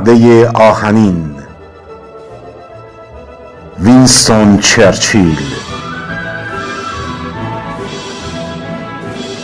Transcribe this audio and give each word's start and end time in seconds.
پرده 0.00 0.48
آهنین. 0.48 1.34
وینستون 3.80 4.58
چرچیل. 4.58 5.38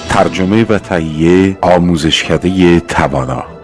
ترجمه 0.09 0.65
و 0.65 0.79
تهیه 0.79 1.59
آموزشکده 1.63 2.81
توانا. 2.81 3.56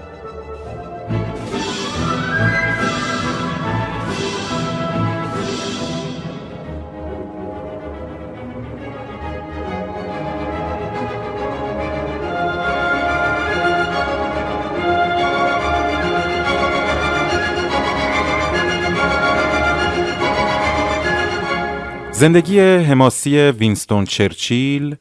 زندگی 22.22 22.60
حماسی 22.60 23.36
وینستون 23.36 24.04
چرچیل 24.04 24.96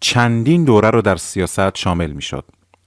چندین 0.00 0.64
دوره 0.64 0.90
رو 0.90 1.02
در 1.02 1.16
سیاست 1.16 1.76
شامل 1.76 2.10
می 2.10 2.22
شد. 2.22 2.44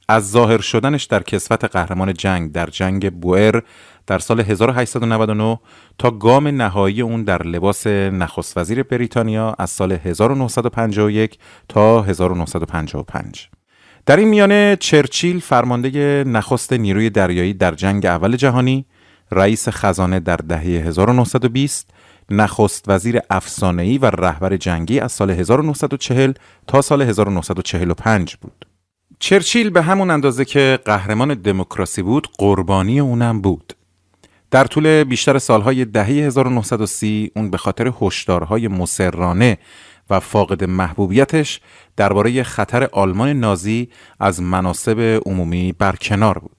از 0.09 0.31
ظاهر 0.31 0.61
شدنش 0.61 1.03
در 1.03 1.23
کسوت 1.23 1.65
قهرمان 1.65 2.13
جنگ 2.13 2.51
در 2.51 2.65
جنگ 2.65 3.11
بوئر 3.13 3.61
در 4.07 4.19
سال 4.19 4.39
1899 4.39 5.59
تا 5.97 6.11
گام 6.11 6.47
نهایی 6.47 7.01
اون 7.01 7.23
در 7.23 7.43
لباس 7.43 7.87
نخست 7.87 8.57
وزیر 8.57 8.83
بریتانیا 8.83 9.55
از 9.59 9.69
سال 9.69 9.91
1951 9.91 11.37
تا 11.69 12.01
1955 12.01 13.49
در 14.05 14.17
این 14.17 14.27
میانه 14.27 14.77
چرچیل 14.79 15.39
فرمانده 15.39 16.23
نخست 16.27 16.73
نیروی 16.73 17.09
دریایی 17.09 17.53
در 17.53 17.71
جنگ 17.71 18.05
اول 18.05 18.35
جهانی 18.35 18.85
رئیس 19.31 19.69
خزانه 19.69 20.19
در 20.19 20.35
دهه 20.35 20.61
1920 20.61 21.89
نخست 22.31 22.85
وزیر 22.87 23.19
افسانه‌ای 23.29 23.97
و 23.97 24.05
رهبر 24.05 24.57
جنگی 24.57 24.99
از 24.99 25.11
سال 25.11 25.31
1940 25.31 26.31
تا 26.67 26.81
سال 26.81 27.01
1945 27.01 28.35
بود. 28.35 28.65
چرچیل 29.19 29.69
به 29.69 29.81
همون 29.81 30.11
اندازه 30.11 30.45
که 30.45 30.79
قهرمان 30.85 31.33
دموکراسی 31.33 32.01
بود 32.01 32.27
قربانی 32.37 32.99
اونم 32.99 33.41
بود. 33.41 33.73
در 34.51 34.65
طول 34.65 35.03
بیشتر 35.03 35.39
سالهای 35.39 35.85
دهه 35.85 36.07
1930 36.07 37.31
اون 37.35 37.49
به 37.49 37.57
خاطر 37.57 37.91
هشدارهای 38.01 38.67
مسررانه 38.67 39.57
و 40.09 40.19
فاقد 40.19 40.63
محبوبیتش 40.63 41.59
درباره 41.97 42.43
خطر 42.43 42.89
آلمان 42.91 43.29
نازی 43.29 43.89
از 44.19 44.41
مناسب 44.41 45.21
عمومی 45.25 45.71
برکنار 45.71 46.39
بود. 46.39 46.55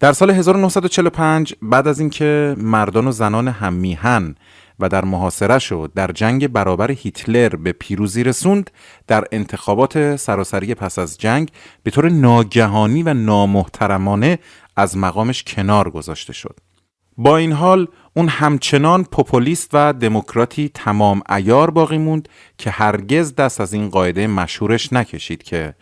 در 0.00 0.12
سال 0.12 0.30
1945 0.30 1.54
بعد 1.62 1.88
از 1.88 2.00
اینکه 2.00 2.54
مردان 2.58 3.06
و 3.06 3.12
زنان 3.12 3.48
هم 3.48 3.72
میهن 3.72 4.34
و 4.80 4.88
در 4.88 5.04
محاصره 5.04 5.58
شد. 5.58 5.92
در 5.94 6.12
جنگ 6.12 6.48
برابر 6.48 6.90
هیتلر 6.90 7.48
به 7.48 7.72
پیروزی 7.72 8.24
رسوند 8.24 8.70
در 9.06 9.24
انتخابات 9.32 10.16
سراسری 10.16 10.74
پس 10.74 10.98
از 10.98 11.18
جنگ 11.18 11.50
به 11.82 11.90
طور 11.90 12.08
ناگهانی 12.08 13.02
و 13.02 13.14
نامحترمانه 13.14 14.38
از 14.76 14.96
مقامش 14.96 15.44
کنار 15.44 15.90
گذاشته 15.90 16.32
شد. 16.32 16.60
با 17.18 17.36
این 17.36 17.52
حال 17.52 17.88
اون 18.14 18.28
همچنان 18.28 19.04
پوپولیست 19.04 19.70
و 19.72 19.92
دموکراتی 19.92 20.70
تمام 20.74 21.22
ایار 21.28 21.70
باقی 21.70 21.98
موند 21.98 22.28
که 22.58 22.70
هرگز 22.70 23.34
دست 23.34 23.60
از 23.60 23.72
این 23.72 23.88
قاعده 23.88 24.26
مشهورش 24.26 24.92
نکشید 24.92 25.42
که 25.42 25.74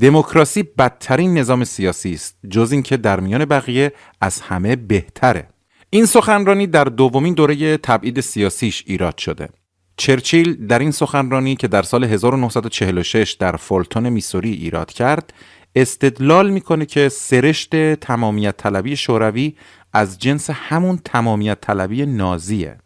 دموکراسی 0.00 0.62
بدترین 0.62 1.38
نظام 1.38 1.64
سیاسی 1.64 2.12
است 2.12 2.36
جز 2.50 2.72
اینکه 2.72 2.96
در 2.96 3.20
میان 3.20 3.44
بقیه 3.44 3.92
از 4.20 4.40
همه 4.40 4.76
بهتره. 4.76 5.48
این 5.90 6.06
سخنرانی 6.06 6.66
در 6.66 6.84
دومین 6.84 7.34
دوره 7.34 7.76
تبعید 7.76 8.20
سیاسیش 8.20 8.84
ایراد 8.86 9.18
شده. 9.18 9.48
چرچیل 9.96 10.66
در 10.66 10.78
این 10.78 10.90
سخنرانی 10.90 11.56
که 11.56 11.68
در 11.68 11.82
سال 11.82 12.04
1946 12.04 13.32
در 13.32 13.56
فولتون 13.56 14.08
میسوری 14.08 14.52
ایراد 14.52 14.92
کرد 14.92 15.32
استدلال 15.74 16.50
می‌کنه 16.50 16.86
که 16.86 17.08
سرشت 17.08 17.94
تمامیت 17.94 18.56
طلبی 18.56 18.96
شوروی 18.96 19.54
از 19.92 20.18
جنس 20.18 20.50
همون 20.50 21.00
تمامیت 21.04 21.60
طلبی 21.60 22.06
نازیه 22.06 22.78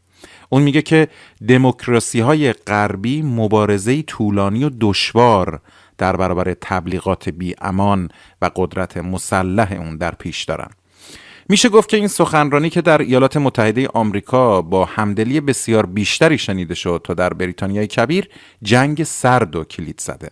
اون 0.48 0.62
میگه 0.62 0.82
که 0.82 1.08
دموکراسی 1.48 2.20
های 2.20 2.52
غربی 2.52 3.22
مبارزه 3.22 4.02
طولانی 4.02 4.64
و 4.64 4.70
دشوار 4.80 5.60
در 5.98 6.16
برابر 6.16 6.54
تبلیغات 6.60 7.28
بی 7.28 7.54
امان 7.60 8.08
و 8.42 8.50
قدرت 8.56 8.96
مسلح 8.96 9.72
اون 9.72 9.96
در 9.96 10.14
پیش 10.14 10.44
دارن 10.44 10.70
میشه 11.52 11.68
گفت 11.68 11.88
که 11.88 11.96
این 11.96 12.08
سخنرانی 12.08 12.70
که 12.70 12.82
در 12.82 12.98
ایالات 12.98 13.36
متحده 13.36 13.88
آمریکا 13.88 14.62
با 14.62 14.84
همدلی 14.84 15.40
بسیار 15.40 15.86
بیشتری 15.86 16.38
شنیده 16.38 16.74
شد 16.74 17.00
تا 17.04 17.14
در 17.14 17.34
بریتانیای 17.34 17.86
کبیر 17.86 18.28
جنگ 18.62 19.04
سرد 19.04 19.56
و 19.56 19.64
کلید 19.64 20.00
زده. 20.00 20.30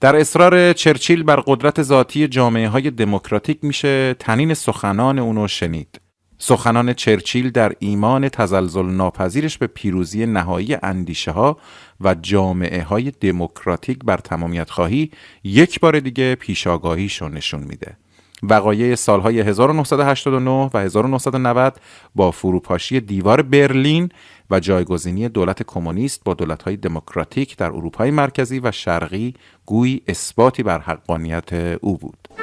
در 0.00 0.16
اصرار 0.16 0.72
چرچیل 0.72 1.22
بر 1.22 1.36
قدرت 1.46 1.82
ذاتی 1.82 2.28
جامعه 2.28 2.68
های 2.68 2.90
دموکراتیک 2.90 3.58
میشه 3.62 4.14
تنین 4.14 4.54
سخنان 4.54 5.18
اونو 5.18 5.48
شنید. 5.48 6.00
سخنان 6.38 6.92
چرچیل 6.92 7.50
در 7.50 7.72
ایمان 7.78 8.28
تزلزل 8.28 8.86
ناپذیرش 8.86 9.58
به 9.58 9.66
پیروزی 9.66 10.26
نهایی 10.26 10.76
اندیشه 10.82 11.30
ها 11.30 11.58
و 12.00 12.14
جامعه 12.14 12.82
های 12.82 13.10
دموکراتیک 13.10 13.98
بر 14.04 14.16
تمامیت 14.16 14.70
خواهی 14.70 15.10
یک 15.44 15.80
بار 15.80 16.00
دیگه 16.00 16.34
پیشاگاهیشو 16.34 17.28
نشون 17.28 17.60
میده. 17.60 17.96
وقایع 18.50 18.94
سالهای 18.94 19.40
1989 19.40 20.70
و 20.74 20.78
1990 20.78 21.80
با 22.14 22.30
فروپاشی 22.30 23.00
دیوار 23.00 23.42
برلین 23.42 24.08
و 24.50 24.60
جایگزینی 24.60 25.28
دولت 25.28 25.62
کمونیست 25.62 26.24
با 26.24 26.34
دولت‌های 26.34 26.76
دموکراتیک 26.76 27.56
در 27.56 27.66
اروپای 27.66 28.10
مرکزی 28.10 28.60
و 28.60 28.72
شرقی 28.72 29.34
گویی 29.66 30.02
اثباتی 30.08 30.62
بر 30.62 30.78
حقانیت 30.78 31.52
او 31.80 31.96
بود. 31.96 32.33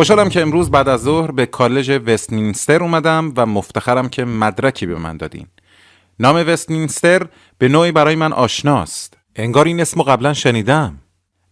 خوشحالم 0.00 0.28
که 0.28 0.42
امروز 0.42 0.70
بعد 0.70 0.88
از 0.88 1.02
ظهر 1.02 1.30
به 1.30 1.46
کالج 1.46 2.00
وستمینستر 2.06 2.82
اومدم 2.82 3.32
و 3.36 3.46
مفتخرم 3.46 4.08
که 4.08 4.24
مدرکی 4.24 4.86
به 4.86 4.98
من 4.98 5.16
دادین. 5.16 5.46
نام 6.20 6.36
وستمینستر 6.36 7.26
به 7.58 7.68
نوعی 7.68 7.92
برای 7.92 8.14
من 8.14 8.32
آشناست. 8.32 9.16
انگار 9.36 9.66
این 9.66 9.80
اسم 9.80 10.02
قبلا 10.02 10.34
شنیدم. 10.34 10.98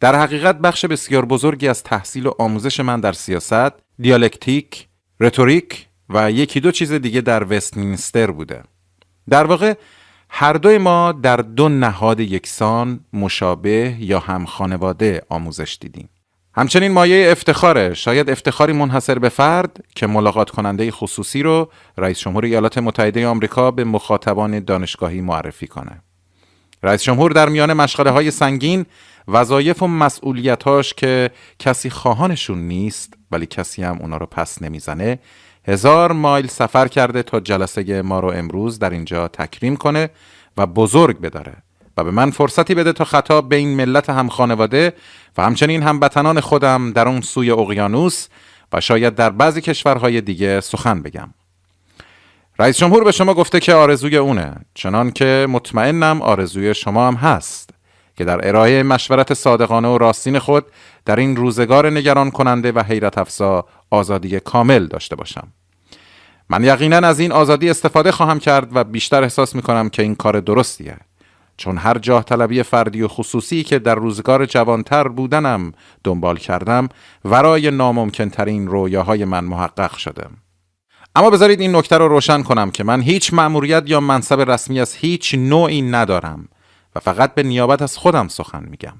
در 0.01 0.17
حقیقت 0.17 0.59
بخش 0.59 0.85
بسیار 0.85 1.25
بزرگی 1.25 1.69
از 1.69 1.83
تحصیل 1.83 2.27
و 2.27 2.33
آموزش 2.39 2.81
من 2.81 3.01
در 3.01 3.13
سیاست، 3.13 3.73
دیالکتیک، 3.99 4.89
رتوریک 5.21 5.87
و 6.09 6.31
یکی 6.31 6.61
دو 6.61 6.71
چیز 6.71 6.93
دیگه 6.93 7.21
در 7.21 7.45
وستمینستر 7.45 8.31
بوده. 8.31 8.63
در 9.29 9.45
واقع 9.45 9.75
هر 10.29 10.53
دوی 10.53 10.79
ما 10.79 11.13
در 11.13 11.37
دو 11.37 11.69
نهاد 11.69 12.21
یکسان، 12.21 13.01
مشابه 13.13 13.97
یا 13.99 14.19
هم 14.19 14.45
خانواده 14.45 15.23
آموزش 15.29 15.79
دیدیم. 15.81 16.09
همچنین 16.59 16.93
مایه 16.93 17.31
افتخاره 17.31 17.95
شاید 17.95 18.31
افتخاری 18.31 18.73
منحصر 18.73 19.19
به 19.19 19.29
فرد 19.29 19.85
که 19.95 20.07
ملاقات 20.07 20.51
کننده 20.51 20.91
خصوصی 20.91 21.43
رو 21.43 21.71
رئیس 21.99 22.19
جمهور 22.19 22.45
ایالات 22.45 22.79
متحده 22.79 23.27
آمریکا 23.27 23.71
به 23.71 23.85
مخاطبان 23.85 24.61
دانشگاهی 24.65 25.21
معرفی 25.21 25.67
کنه. 25.67 26.03
رئیس 26.83 27.03
جمهور 27.03 27.33
در 27.33 27.49
میان 27.49 27.73
مشغله 27.73 28.11
های 28.11 28.31
سنگین 28.31 28.87
وظایف 29.29 29.83
و 29.83 29.87
مسئولیتاش 29.87 30.95
که 30.95 31.31
کسی 31.59 31.91
خواهانشون 31.91 32.59
نیست 32.59 33.15
ولی 33.31 33.47
کسی 33.47 33.83
هم 33.83 33.99
اونا 34.01 34.17
رو 34.17 34.27
پس 34.27 34.63
نمی‌زنه 34.63 35.19
هزار 35.65 36.13
مایل 36.13 36.47
سفر 36.47 36.89
کرده 36.89 37.23
تا 37.23 37.41
جلسه 37.41 38.03
ما 38.03 38.21
رو 38.21 38.29
امروز 38.29 38.79
در 38.79 38.91
اینجا 38.91 39.29
تکریم 39.29 39.77
کنه 39.77 40.11
و 40.57 40.67
بزرگ 40.67 41.21
بداره 41.21 41.68
و 41.99 42.05
به 42.05 42.11
من 42.11 42.31
فرصتی 42.31 42.75
بده 42.75 42.93
تا 42.93 43.05
خطاب 43.05 43.49
به 43.49 43.57
این 43.57 43.77
ملت 43.77 44.11
هم 44.11 44.29
خانواده 44.29 44.93
و 45.39 45.43
همچنین 45.43 45.83
هموطنان 45.83 46.41
خودم 46.41 46.93
در 46.93 47.09
اون 47.09 47.21
سوی 47.21 47.51
اقیانوس 47.51 48.27
و 48.73 48.81
شاید 48.81 49.15
در 49.15 49.31
بعضی 49.31 49.61
کشورهای 49.61 50.21
دیگه 50.21 50.61
سخن 50.61 51.03
بگم. 51.03 51.35
رئیس 52.59 52.79
جمهور 52.79 53.05
به 53.05 53.13
شما 53.13 53.35
گفته 53.35 53.61
که 53.61 53.75
آرزوی 53.75 54.17
اونه 54.17 54.55
چنان 54.75 55.11
که 55.11 55.47
مطمئنم 55.51 56.23
آرزوی 56.23 56.75
شما 56.75 57.09
هم 57.09 57.15
هست 57.15 57.71
که 58.17 58.25
در 58.25 58.49
ارائه 58.49 58.83
مشورت 58.83 59.35
صادقانه 59.35 59.89
و 59.89 59.99
راستین 59.99 60.39
خود 60.39 60.67
در 61.05 61.17
این 61.17 61.37
روزگار 61.37 61.91
نگران 61.91 62.31
کننده 62.31 62.73
و 62.73 62.83
حیرت 62.83 63.19
افزا 63.19 63.65
آزادی 63.91 64.41
کامل 64.41 64.87
داشته 64.87 65.17
باشم. 65.17 65.49
من 66.49 66.65
یقینا 66.65 66.97
از 66.97 67.21
این 67.21 67.33
آزادی 67.33 67.71
استفاده 67.71 68.13
خواهم 68.13 68.39
کرد 68.39 68.77
و 68.77 68.85
بیشتر 68.85 69.23
احساس 69.23 69.55
می 69.55 69.63
کنم 69.63 69.89
که 69.89 70.03
این 70.03 70.15
کار 70.15 70.41
درستیه. 70.41 70.97
چون 71.59 71.79
هر 71.79 71.99
جاه 71.99 72.25
طلبی 72.25 72.63
فردی 72.63 73.03
و 73.03 73.09
خصوصی 73.09 73.63
که 73.63 73.79
در 73.79 73.95
روزگار 73.95 74.47
جوانتر 74.47 75.09
بودنم 75.09 75.73
دنبال 76.05 76.37
کردم 76.37 76.89
ورای 77.25 77.71
ناممکن 77.71 78.29
ترین 78.29 78.69
رویاهای 78.69 79.25
من 79.25 79.45
محقق 79.45 79.97
شدم 79.97 80.31
اما 81.17 81.31
بذارید 81.31 81.61
این 81.61 81.77
نکته 81.77 81.99
رو 81.99 82.09
روشن 82.09 82.43
کنم 82.43 82.71
که 82.71 82.85
من 82.85 83.01
هیچ 83.01 83.35
مأموریت 83.35 83.83
یا 83.87 84.01
منصب 84.01 84.51
رسمی 84.51 84.81
از 84.81 84.95
هیچ 84.95 85.35
نوعی 85.35 85.83
ندارم 85.83 86.49
و 86.95 87.01
فقط 87.01 87.35
به 87.35 87.43
نیابت 87.43 87.83
از 87.83 87.97
خودم 87.97 88.29
سخن 88.29 88.65
میگم. 88.71 88.97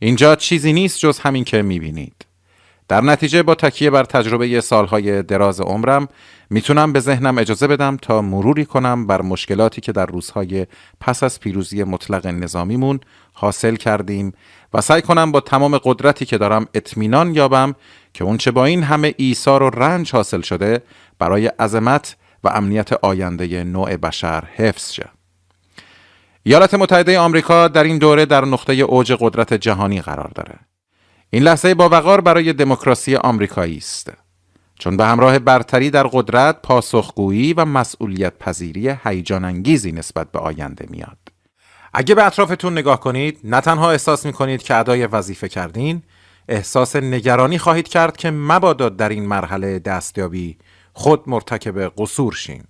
اینجا 0.00 0.36
چیزی 0.36 0.72
نیست 0.72 0.98
جز 0.98 1.18
همین 1.18 1.44
که 1.44 1.62
می‌بینید. 1.62 2.31
در 2.92 3.00
نتیجه 3.00 3.42
با 3.42 3.54
تکیه 3.54 3.90
بر 3.90 4.04
تجربه 4.04 4.60
سالهای 4.60 5.22
دراز 5.22 5.60
عمرم 5.60 6.08
می‌تونم 6.50 6.92
به 6.92 7.00
ذهنم 7.00 7.38
اجازه 7.38 7.66
بدم 7.66 7.96
تا 7.96 8.22
مروری 8.22 8.64
کنم 8.64 9.06
بر 9.06 9.22
مشکلاتی 9.22 9.80
که 9.80 9.92
در 9.92 10.06
روزهای 10.06 10.66
پس 11.00 11.22
از 11.22 11.40
پیروزی 11.40 11.84
مطلق 11.84 12.26
نظامیمون 12.26 13.00
حاصل 13.32 13.76
کردیم 13.76 14.32
و 14.74 14.80
سعی 14.80 15.02
کنم 15.02 15.32
با 15.32 15.40
تمام 15.40 15.78
قدرتی 15.78 16.24
که 16.24 16.38
دارم 16.38 16.66
اطمینان 16.74 17.34
یابم 17.34 17.74
که 18.14 18.24
اونچه 18.24 18.50
با 18.50 18.64
این 18.64 18.82
همه 18.82 19.14
ایثار 19.16 19.62
و 19.62 19.70
رنج 19.70 20.12
حاصل 20.12 20.40
شده 20.40 20.82
برای 21.18 21.46
عظمت 21.46 22.16
و 22.44 22.48
امنیت 22.48 22.92
آینده 22.92 23.64
نوع 23.64 23.96
بشر 23.96 24.44
حفظ 24.56 24.92
شه. 24.92 25.08
ایالات 26.42 26.74
متحده 26.74 27.18
آمریکا 27.18 27.68
در 27.68 27.84
این 27.84 27.98
دوره 27.98 28.26
در 28.26 28.44
نقطه 28.44 28.72
اوج 28.72 29.16
قدرت 29.20 29.54
جهانی 29.54 30.00
قرار 30.00 30.30
داره. 30.34 30.71
این 31.34 31.42
لحظه 31.42 31.74
با 31.74 31.88
وقار 31.88 32.20
برای 32.20 32.52
دموکراسی 32.52 33.16
آمریکایی 33.16 33.76
است. 33.76 34.12
چون 34.78 34.96
به 34.96 35.04
همراه 35.04 35.38
برتری 35.38 35.90
در 35.90 36.06
قدرت 36.06 36.62
پاسخگویی 36.62 37.52
و 37.52 37.64
مسئولیت 37.64 38.38
پذیری 38.38 38.88
هیجان 39.04 39.44
انگیزی 39.44 39.92
نسبت 39.92 40.32
به 40.32 40.38
آینده 40.38 40.86
میاد. 40.90 41.18
اگه 41.94 42.14
به 42.14 42.26
اطرافتون 42.26 42.72
نگاه 42.72 43.00
کنید 43.00 43.40
نه 43.44 43.60
تنها 43.60 43.90
احساس 43.90 44.26
می 44.26 44.32
کنید 44.32 44.62
که 44.62 44.76
ادای 44.76 45.06
وظیفه 45.06 45.48
کردین 45.48 46.02
احساس 46.48 46.96
نگرانی 46.96 47.58
خواهید 47.58 47.88
کرد 47.88 48.16
که 48.16 48.30
مبادا 48.30 48.88
در 48.88 49.08
این 49.08 49.26
مرحله 49.26 49.78
دستیابی 49.78 50.58
خود 50.92 51.22
مرتکب 51.26 51.92
قصور 51.98 52.32
شین. 52.32 52.64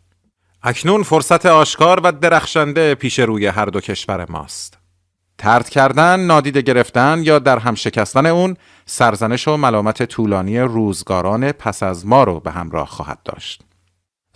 اکنون 0.63 1.03
فرصت 1.03 1.47
آشکار 1.47 2.01
و 2.01 2.13
درخشنده 2.13 2.95
پیش 2.95 3.19
روی 3.19 3.47
هر 3.47 3.67
دو 3.67 3.81
کشور 3.81 4.31
ماست. 4.31 4.82
ترد 5.43 5.69
کردن، 5.69 6.21
نادیده 6.21 6.63
گرفتن 6.63 7.23
یا 7.23 7.39
در 7.39 7.59
هم 7.59 7.75
شکستن 7.75 8.27
اون 8.27 8.57
سرزنش 8.87 9.49
و 9.49 9.57
ملامت 9.57 10.03
طولانی 10.03 10.59
روزگاران 10.59 11.53
پس 11.53 11.83
از 11.83 12.07
ما 12.07 12.25
رو 12.25 12.41
به 12.41 12.51
همراه 12.51 12.87
خواهد 12.87 13.19
داشت. 13.25 13.63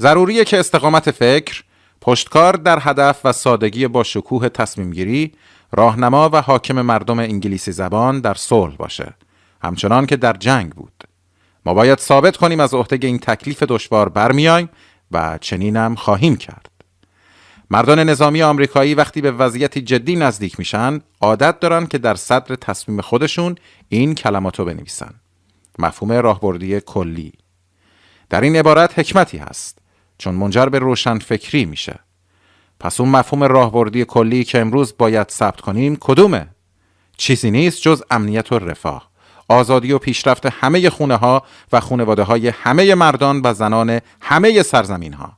ضروریه 0.01 0.45
که 0.45 0.59
استقامت 0.59 1.11
فکر، 1.11 1.65
پشتکار 2.01 2.53
در 2.53 2.79
هدف 2.81 3.21
و 3.25 3.33
سادگی 3.33 3.87
با 3.87 4.03
شکوه 4.03 4.49
تصمیم 4.49 4.91
گیری، 4.91 5.33
راهنما 5.73 6.31
و 6.33 6.43
حاکم 6.43 6.83
مردم 6.83 7.19
انگلیسی 7.19 7.73
زبان 7.73 8.21
در 8.21 8.35
صلح 8.35 8.77
باشه. 8.77 9.15
همچنان 9.63 10.07
که 10.07 10.17
در 10.17 10.33
جنگ 10.33 10.73
بود. 10.73 11.05
ما 11.67 11.75
باید 11.75 11.99
ثابت 11.99 12.37
کنیم 12.37 12.61
از 12.61 12.75
عهده 12.75 13.07
این 13.07 13.19
تکلیف 13.19 13.63
دشوار 13.63 14.09
برمیایم 14.09 14.69
و 15.13 15.39
چنینم 15.41 15.95
خواهیم 15.95 16.37
کرد. 16.37 16.76
مردان 17.71 17.99
نظامی 17.99 18.43
آمریکایی 18.43 18.95
وقتی 18.95 19.21
به 19.21 19.31
وضعیتی 19.31 19.81
جدی 19.81 20.17
نزدیک 20.17 20.59
میشن 20.59 21.01
عادت 21.21 21.61
دارن 21.61 21.87
که 21.87 21.99
در 21.99 22.15
صدر 22.15 22.57
تصمیم 22.57 23.01
خودشون 23.01 23.55
این 23.89 24.15
کلماتو 24.15 24.65
بنویسن. 24.65 25.15
مفهوم 25.79 26.13
راهبردی 26.13 26.81
کلی. 26.81 27.33
در 28.31 28.41
این 28.41 28.57
عبارت 28.57 28.99
حکمتی 28.99 29.39
هست 29.39 29.79
چون 30.19 30.35
منجر 30.35 30.67
به 30.67 30.79
روشن 30.79 31.19
فکری 31.19 31.65
میشه. 31.65 31.99
پس 32.81 33.01
اون 33.01 33.09
مفهوم 33.09 33.45
راهبردی 33.45 34.05
کلی 34.05 34.45
که 34.45 34.61
امروز 34.61 34.95
باید 34.99 35.29
ثبت 35.31 35.61
کنیم 35.61 35.97
کدومه؟ 36.01 36.49
چیزی 37.17 37.51
نیست 37.51 37.83
جز 37.83 38.03
امنیت 38.11 38.53
و 38.53 38.59
رفاه. 38.59 39.11
آزادی 39.49 39.93
و 39.93 39.99
پیشرفت 39.99 40.47
همه 40.47 40.91
خونه 40.91 41.17
ها 41.17 41.43
و 41.73 41.81
خونواده 41.81 42.23
های 42.23 42.49
همه 42.49 42.95
مردان 42.95 43.41
و 43.45 43.55
زنان 43.55 44.01
همه 44.21 44.63
سرزمین 44.63 45.13
ها 45.13 45.33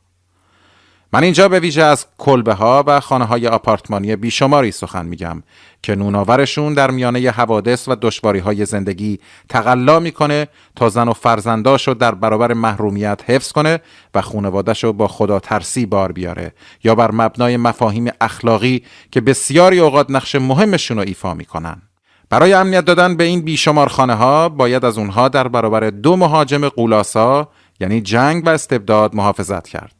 من 1.12 1.24
اینجا 1.24 1.48
به 1.48 1.60
ویژه 1.60 1.82
از 1.82 2.06
کلبه 2.18 2.54
ها 2.54 2.84
و 2.86 3.00
خانه 3.00 3.24
های 3.24 3.46
آپارتمانی 3.46 4.16
بیشماری 4.16 4.70
سخن 4.70 5.06
میگم 5.06 5.42
که 5.82 5.94
نوناورشون 5.94 6.74
در 6.74 6.90
میانه 6.90 7.30
حوادث 7.30 7.88
و 7.88 7.94
دشواری 7.94 8.38
های 8.38 8.64
زندگی 8.64 9.18
تقلا 9.48 10.00
می‌کنه 10.00 10.48
تا 10.76 10.88
زن 10.88 11.08
و 11.08 11.12
فرزنداشو 11.12 11.94
در 11.94 12.14
برابر 12.14 12.52
محرومیت 12.52 13.20
حفظ 13.26 13.52
کنه 13.52 13.80
و 14.14 14.22
خونوادهشو 14.22 14.92
با 14.92 15.08
خدا 15.08 15.40
ترسی 15.40 15.86
بار 15.86 16.12
بیاره 16.12 16.52
یا 16.84 16.94
بر 16.94 17.10
مبنای 17.10 17.56
مفاهیم 17.56 18.10
اخلاقی 18.20 18.82
که 19.10 19.20
بسیاری 19.20 19.78
اوقات 19.80 20.10
نقش 20.10 20.34
مهمشون 20.34 20.96
رو 20.96 21.04
ایفا 21.06 21.34
می‌کنن. 21.34 21.82
برای 22.30 22.52
امنیت 22.52 22.84
دادن 22.84 23.16
به 23.16 23.24
این 23.24 23.40
بیشمار 23.40 23.88
خانه 23.88 24.14
ها 24.14 24.48
باید 24.48 24.84
از 24.84 24.98
اونها 24.98 25.28
در 25.28 25.48
برابر 25.48 25.90
دو 25.90 26.16
مهاجم 26.16 26.68
قولاسا 26.68 27.48
یعنی 27.80 28.00
جنگ 28.00 28.46
و 28.46 28.48
استبداد 28.48 29.14
محافظت 29.14 29.68
کرد. 29.68 29.97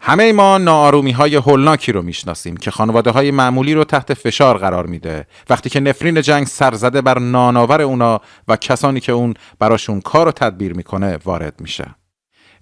همه 0.00 0.32
ما 0.32 0.58
ناآرومی 0.58 1.12
های 1.12 1.36
هولناکی 1.36 1.92
رو 1.92 2.02
می‌شناسیم 2.02 2.56
که 2.56 2.70
خانواده 2.70 3.10
های 3.10 3.30
معمولی 3.30 3.74
رو 3.74 3.84
تحت 3.84 4.14
فشار 4.14 4.58
قرار 4.58 4.86
میده. 4.86 5.26
وقتی 5.50 5.70
که 5.70 5.80
نفرین 5.80 6.22
جنگ 6.22 6.46
سرزده 6.46 7.00
بر 7.00 7.18
ناناور 7.18 7.82
اونا 7.82 8.20
و 8.48 8.56
کسانی 8.56 9.00
که 9.00 9.12
اون 9.12 9.34
براشون 9.58 10.00
کار 10.00 10.28
و 10.28 10.32
تدبیر 10.32 10.72
می‌کنه 10.74 11.18
وارد 11.24 11.60
میشه. 11.60 11.94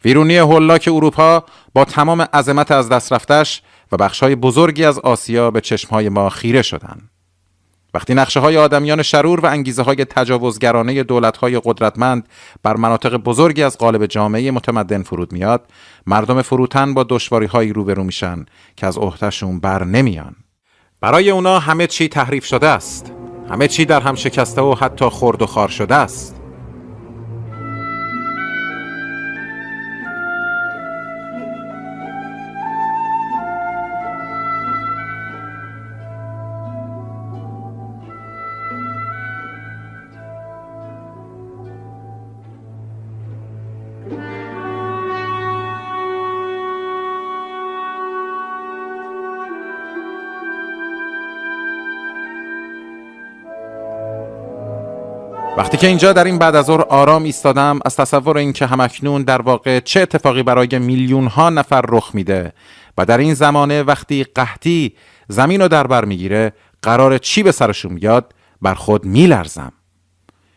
ویرونی 0.05 0.37
هولناک 0.37 0.89
اروپا 0.93 1.45
با 1.75 1.85
تمام 1.85 2.23
عظمت 2.23 2.71
از 2.71 2.89
دست 2.89 3.13
رفتش 3.13 3.63
و 3.93 3.97
بخشهای 3.97 4.35
بزرگی 4.37 4.85
از 4.85 4.99
آسیا 4.99 5.51
به 5.51 5.61
چشمهای 5.61 6.09
ما 6.09 6.29
خیره 6.29 6.63
شدند 6.63 7.11
وقتی 7.97 8.15
نقشه 8.15 8.41
های 8.41 8.57
آدمیان 8.57 9.03
شرور 9.03 9.41
و 9.41 9.47
انگیزه 9.47 9.83
های 9.83 10.05
تجاوزگرانه 10.05 11.03
دولت 11.03 11.37
های 11.37 11.61
قدرتمند 11.65 12.29
بر 12.63 12.77
مناطق 12.77 13.17
بزرگی 13.17 13.63
از 13.63 13.79
قالب 13.79 14.07
جامعه 14.07 14.51
متمدن 14.51 15.03
فرود 15.03 15.33
میاد 15.33 15.67
مردم 16.07 16.43
فروتن 16.43 16.95
با 16.95 17.07
دشواری 17.09 17.47
هایی 17.47 17.73
روبرو 17.73 18.05
میشن 18.05 18.47
که 18.77 18.87
از 18.87 18.99
عهدهشون 18.99 19.61
بر 19.61 19.85
نمیان. 19.85 20.37
برای 21.01 21.31
اونا 21.31 21.59
همه 21.59 21.87
چی 21.87 22.09
تحریف 22.09 22.45
شده 22.45 22.67
است. 22.67 23.13
همه 23.51 23.69
چی 23.69 23.85
در 23.85 24.01
هم 24.01 24.15
شکسته 24.15 24.61
و 24.63 24.75
حتی 24.75 25.09
خرد 25.09 25.43
و 25.43 25.47
خار 25.47 25.69
شده 25.69 25.95
است. 25.95 26.37
وقتی 55.57 55.77
که 55.77 55.87
اینجا 55.87 56.13
در 56.13 56.25
این 56.25 56.39
بعد 56.39 56.57
از 56.57 56.71
آرام 56.71 57.23
ایستادم 57.23 57.81
از 57.85 57.97
تصور 57.97 58.39
اینکه 58.39 58.67
همکنون 58.67 59.23
در 59.23 59.43
واقع 59.43 59.81
چه 59.81 60.01
اتفاقی 60.01 60.43
برای 60.43 60.79
میلیون 60.79 61.27
ها 61.27 61.51
نفر 61.51 61.83
رخ 61.89 62.11
میده 62.15 62.53
و 62.99 63.05
در 63.05 63.19
این 63.19 63.35
زمانه 63.35 63.83
وقتی 63.83 64.25
قحطی 64.25 64.95
زمین 65.29 65.63
رو 65.63 65.69
در 65.69 65.87
بر 65.87 66.05
می‌گیره 66.05 66.53
قرار 66.83 67.19
چی 67.19 67.43
به 67.43 67.53
سرشون 67.53 67.95
بیاد؟ 67.95 68.35
بر 68.63 68.75
خود 68.75 69.05
میلرزم. 69.05 69.73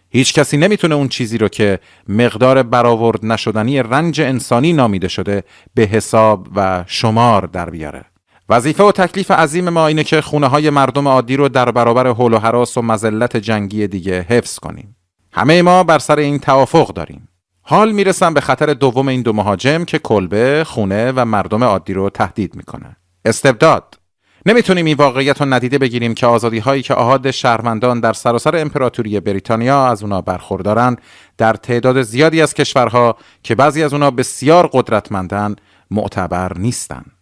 هیچ 0.09 0.33
کسی 0.33 0.57
نمی‌تونه 0.57 0.95
اون 0.95 1.07
چیزی 1.07 1.37
رو 1.37 1.47
که 1.47 1.79
مقدار 2.07 2.63
برآورد 2.63 3.25
نشدنی 3.25 3.83
رنج 3.83 4.21
انسانی 4.21 4.73
نامیده 4.73 5.07
شده 5.07 5.43
به 5.73 5.83
حساب 5.83 6.47
و 6.55 6.83
شمار 6.87 7.45
در 7.45 7.69
بیاره. 7.69 8.05
وظیفه 8.49 8.83
و 8.83 8.91
تکلیف 8.91 9.31
عظیم 9.31 9.69
ما 9.69 9.87
اینه 9.87 10.03
که 10.03 10.21
خونه 10.21 10.47
های 10.47 10.69
مردم 10.69 11.07
عادی 11.07 11.35
رو 11.35 11.49
در 11.49 11.71
برابر 11.71 12.07
حول 12.07 12.33
و 12.33 12.37
حراس 12.37 12.77
و 12.77 12.81
مزلت 12.81 13.37
جنگی 13.37 13.87
دیگه 13.87 14.21
حفظ 14.21 14.59
کنیم. 14.59 14.95
همه 15.31 15.61
ما 15.61 15.83
بر 15.83 15.99
سر 15.99 16.19
این 16.19 16.39
توافق 16.39 16.93
داریم. 16.93 17.29
حال 17.61 17.91
می‌رسم 17.91 18.33
به 18.33 18.41
خطر 18.41 18.73
دوم 18.73 19.07
این 19.07 19.21
دو 19.21 19.33
مهاجم 19.33 19.85
که 19.85 19.99
کلبه، 19.99 20.63
خونه 20.67 21.11
و 21.11 21.25
مردم 21.25 21.63
عادی 21.63 21.93
رو 21.93 22.09
تهدید 22.09 22.55
می‌کنه. 22.55 22.97
استبداد 23.25 23.99
نمی‌تونیم 24.45 24.85
این 24.85 24.97
واقعیت 24.97 25.41
رو 25.41 25.53
ندیده 25.53 25.77
بگیریم 25.77 26.13
که 26.13 26.27
آزادی 26.27 26.59
هایی 26.59 26.81
که 26.81 26.93
آهاد 26.93 27.31
شهروندان 27.31 27.99
در 27.99 28.13
سراسر 28.13 28.55
امپراتوری 28.55 29.19
بریتانیا 29.19 29.87
از 29.87 30.03
اونا 30.03 30.21
برخوردارن 30.21 30.95
در 31.37 31.53
تعداد 31.53 32.01
زیادی 32.01 32.41
از 32.41 32.53
کشورها 32.53 33.15
که 33.43 33.55
بعضی 33.55 33.83
از 33.83 33.93
اونا 33.93 34.11
بسیار 34.11 34.69
قدرتمندن 34.73 35.55
معتبر 35.91 36.57
نیستند. 36.57 37.18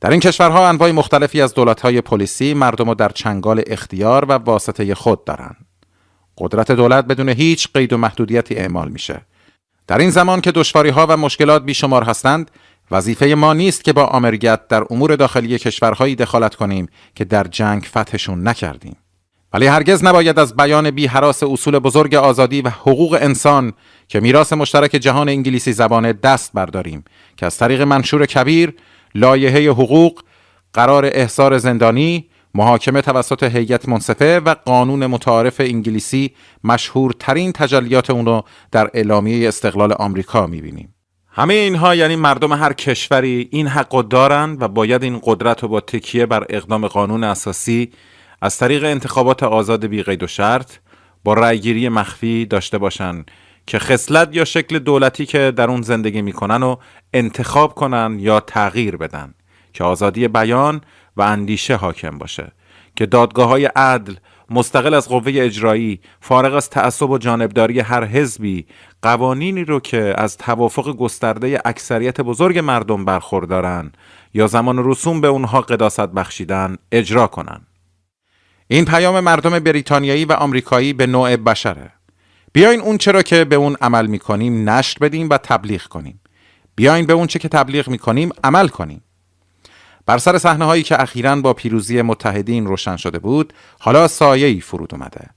در 0.00 0.10
این 0.10 0.20
کشورها 0.20 0.68
انواع 0.68 0.90
مختلفی 0.90 1.40
از 1.40 1.54
دولتهای 1.54 2.00
پلیسی 2.00 2.54
مردم 2.54 2.88
رو 2.88 2.94
در 2.94 3.08
چنگال 3.08 3.62
اختیار 3.66 4.24
و 4.24 4.32
واسطه 4.32 4.94
خود 4.94 5.24
دارند. 5.24 5.66
قدرت 6.38 6.72
دولت 6.72 7.04
بدون 7.04 7.28
هیچ 7.28 7.68
قید 7.74 7.92
و 7.92 7.96
محدودیتی 7.96 8.54
اعمال 8.54 8.88
میشه. 8.88 9.20
در 9.86 9.98
این 9.98 10.10
زمان 10.10 10.40
که 10.40 10.52
دشواری 10.52 10.88
ها 10.88 11.06
و 11.08 11.16
مشکلات 11.16 11.64
بیشمار 11.64 12.04
هستند، 12.04 12.50
وظیفه 12.90 13.26
ما 13.26 13.52
نیست 13.52 13.84
که 13.84 13.92
با 13.92 14.04
آمریت 14.04 14.68
در 14.68 14.84
امور 14.90 15.16
داخلی 15.16 15.58
کشورهایی 15.58 16.14
دخالت 16.14 16.54
کنیم 16.54 16.88
که 17.14 17.24
در 17.24 17.44
جنگ 17.44 17.82
فتحشون 17.82 18.48
نکردیم. 18.48 18.96
ولی 19.52 19.66
هرگز 19.66 20.04
نباید 20.04 20.38
از 20.38 20.56
بیان 20.56 20.90
بی 20.90 21.06
حراس 21.06 21.42
اصول 21.42 21.78
بزرگ 21.78 22.14
آزادی 22.14 22.62
و 22.62 22.68
حقوق 22.68 23.18
انسان 23.20 23.72
که 24.08 24.20
میراث 24.20 24.52
مشترک 24.52 24.90
جهان 24.90 25.28
انگلیسی 25.28 25.72
زبانه 25.72 26.12
دست 26.12 26.52
برداریم 26.54 27.04
که 27.36 27.46
از 27.46 27.58
طریق 27.58 27.82
منشور 27.82 28.26
کبیر 28.26 28.74
لایحه 29.16 29.70
حقوق 29.70 30.22
قرار 30.72 31.10
احصار 31.12 31.58
زندانی 31.58 32.28
محاکمه 32.54 33.00
توسط 33.00 33.42
هیئت 33.42 33.88
منصفه 33.88 34.40
و 34.40 34.54
قانون 34.64 35.06
متعارف 35.06 35.60
انگلیسی 35.60 36.30
مشهورترین 36.64 37.52
تجلیات 37.52 38.10
اون 38.10 38.26
رو 38.26 38.44
در 38.72 38.90
اعلامیه 38.94 39.48
استقلال 39.48 39.92
آمریکا 39.92 40.46
می‌بینیم. 40.46 40.94
همه 41.28 41.54
اینها 41.54 41.94
یعنی 41.94 42.16
مردم 42.16 42.52
هر 42.52 42.72
کشوری 42.72 43.48
این 43.52 43.66
حق 43.66 44.08
دارند 44.08 44.62
و 44.62 44.68
باید 44.68 45.02
این 45.02 45.20
قدرت 45.22 45.62
رو 45.62 45.68
با 45.68 45.80
تکیه 45.80 46.26
بر 46.26 46.46
اقدام 46.48 46.86
قانون 46.86 47.24
اساسی 47.24 47.92
از 48.42 48.58
طریق 48.58 48.84
انتخابات 48.84 49.42
آزاد 49.42 49.86
بی 49.86 50.02
قید 50.02 50.22
و 50.22 50.26
شرط 50.26 50.72
با 51.24 51.34
رأیگیری 51.34 51.88
مخفی 51.88 52.46
داشته 52.46 52.78
باشند 52.78 53.30
که 53.66 53.78
خصلت 53.78 54.28
یا 54.32 54.44
شکل 54.44 54.78
دولتی 54.78 55.26
که 55.26 55.52
در 55.56 55.70
اون 55.70 55.82
زندگی 55.82 56.22
می‌کنن 56.22 56.62
و 56.62 56.76
انتخاب 57.12 57.74
کنن 57.74 58.16
یا 58.20 58.40
تغییر 58.40 58.96
بدن. 58.96 59.34
که 59.72 59.84
آزادی 59.84 60.28
بیان 60.28 60.80
و 61.16 61.22
اندیشه 61.22 61.76
حاکم 61.76 62.18
باشه. 62.18 62.52
که 62.96 63.06
دادگاه 63.06 63.48
های 63.48 63.64
عدل 63.64 64.14
مستقل 64.50 64.94
از 64.94 65.08
قوه 65.08 65.32
اجرایی 65.36 66.00
فارغ 66.20 66.54
از 66.54 66.70
تعصب 66.70 67.10
و 67.10 67.18
جانبداری 67.18 67.80
هر 67.80 68.04
حزبی 68.04 68.66
قوانینی 69.02 69.64
رو 69.64 69.80
که 69.80 70.14
از 70.16 70.36
توافق 70.36 70.96
گسترده 70.96 71.60
اکثریت 71.64 72.20
بزرگ 72.20 72.58
مردم 72.58 73.04
برخوردارن 73.04 73.92
یا 74.34 74.46
زمان 74.46 74.90
رسوم 74.90 75.20
به 75.20 75.28
اونها 75.28 75.60
قداست 75.60 76.00
بخشیدن 76.06 76.76
اجرا 76.92 77.26
کنن. 77.26 77.66
این 78.68 78.84
پیام 78.84 79.20
مردم 79.20 79.58
بریتانیایی 79.58 80.24
و 80.24 80.32
آمریکایی 80.32 80.92
به 80.92 81.06
نوع 81.06 81.36
بشره. 81.36 81.95
بیاین 82.56 82.80
اون 82.80 82.98
چرا 82.98 83.22
که 83.22 83.44
به 83.44 83.56
اون 83.56 83.76
عمل 83.80 84.06
می‌کنیم 84.06 84.70
نشر 84.70 84.98
بدیم 85.00 85.28
و 85.28 85.38
تبلیغ 85.38 85.82
کنیم. 85.82 86.20
بیاین 86.76 87.06
به 87.06 87.12
اون 87.12 87.26
چه 87.26 87.38
که 87.38 87.48
تبلیغ 87.48 87.88
می‌کنیم 87.88 88.30
عمل 88.44 88.68
کنیم. 88.68 89.02
بر 90.06 90.18
سر 90.18 90.38
صحنه 90.38 90.64
هایی 90.64 90.82
که 90.82 91.02
اخیرا 91.02 91.36
با 91.36 91.52
پیروزی 91.52 92.02
متحدین 92.02 92.66
روشن 92.66 92.96
شده 92.96 93.18
بود 93.18 93.52
حالا 93.80 94.08
سایه 94.08 94.60
فرود 94.60 94.94
اومده. 94.94 95.30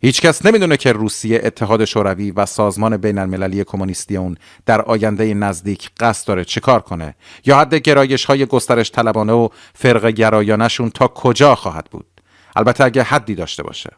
هیچکس 0.00 0.46
نمی‌دونه 0.46 0.76
که 0.76 0.92
روسیه 0.92 1.40
اتحاد 1.44 1.84
شوروی 1.84 2.30
و 2.30 2.46
سازمان 2.46 2.96
بین 2.96 3.18
المللی 3.18 3.64
کمونیستی 3.64 4.16
اون 4.16 4.36
در 4.66 4.82
آینده 4.82 5.34
نزدیک 5.34 5.90
قصد 6.00 6.28
داره 6.28 6.44
چکار 6.44 6.80
کنه؟ 6.80 7.14
یا 7.44 7.58
حد 7.58 7.74
گرایش 7.74 8.24
های 8.24 8.46
گسترش 8.46 8.90
طلبانه 8.90 9.32
و 9.32 9.48
فرق 9.74 10.06
گرایانشون 10.06 10.90
تا 10.90 11.08
کجا 11.08 11.54
خواهد 11.54 11.88
بود؟ 11.90 12.06
البته 12.56 12.84
اگه 12.84 13.02
حدی 13.02 13.34
داشته 13.34 13.62
باشه. 13.62 13.90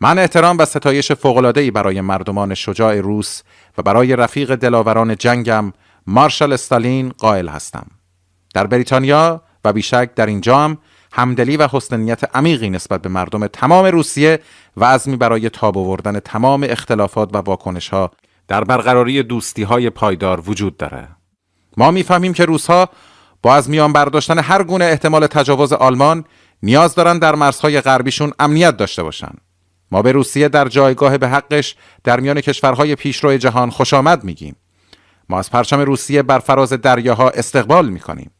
من 0.00 0.18
احترام 0.18 0.58
و 0.58 0.64
ستایش 0.64 1.12
فوق‌العاده‌ای 1.12 1.70
برای 1.70 2.00
مردمان 2.00 2.54
شجاع 2.54 3.00
روس 3.00 3.42
و 3.78 3.82
برای 3.82 4.16
رفیق 4.16 4.54
دلاوران 4.54 5.16
جنگم 5.16 5.72
مارشال 6.06 6.52
استالین 6.52 7.08
قائل 7.08 7.48
هستم. 7.48 7.86
در 8.54 8.66
بریتانیا 8.66 9.42
و 9.64 9.72
بیشک 9.72 10.10
در 10.14 10.26
اینجا 10.26 10.58
هم 10.58 10.78
همدلی 11.12 11.56
و 11.56 11.68
حسن 11.72 12.00
نیت 12.00 12.36
عمیقی 12.36 12.70
نسبت 12.70 13.02
به 13.02 13.08
مردم 13.08 13.46
تمام 13.46 13.86
روسیه 13.86 14.40
و 14.76 14.84
عزمی 14.84 15.16
برای 15.16 15.50
تاب 15.50 15.78
آوردن 15.78 16.20
تمام 16.20 16.66
اختلافات 16.68 17.36
و 17.36 17.38
واکنش 17.38 17.88
ها 17.88 18.10
در 18.48 18.64
برقراری 18.64 19.22
دوستی 19.22 19.62
های 19.62 19.90
پایدار 19.90 20.50
وجود 20.50 20.76
داره. 20.76 21.08
ما 21.76 21.90
می‌فهمیم 21.90 22.32
که 22.32 22.44
روسها 22.44 22.88
با 23.42 23.54
از 23.54 23.70
میان 23.70 23.92
برداشتن 23.92 24.38
هر 24.38 24.62
گونه 24.62 24.84
احتمال 24.84 25.26
تجاوز 25.26 25.72
آلمان 25.72 26.24
نیاز 26.62 26.94
دارن 26.94 27.18
در 27.18 27.34
مرزهای 27.34 27.80
غربیشون 27.80 28.32
امنیت 28.38 28.76
داشته 28.76 29.02
باشن. 29.02 29.32
ما 29.92 30.02
به 30.02 30.12
روسیه 30.12 30.48
در 30.48 30.68
جایگاه 30.68 31.18
به 31.18 31.28
حقش 31.28 31.76
در 32.04 32.20
میان 32.20 32.40
کشورهای 32.40 32.94
پیشرو 32.96 33.36
جهان 33.36 33.70
خوش 33.70 33.94
آمد 33.94 34.24
میگیم. 34.24 34.56
ما 35.28 35.38
از 35.38 35.50
پرچم 35.50 35.80
روسیه 35.80 36.22
بر 36.22 36.38
فراز 36.38 36.72
دریاها 36.72 37.30
استقبال 37.30 37.88
می‌کنیم. 37.88 38.30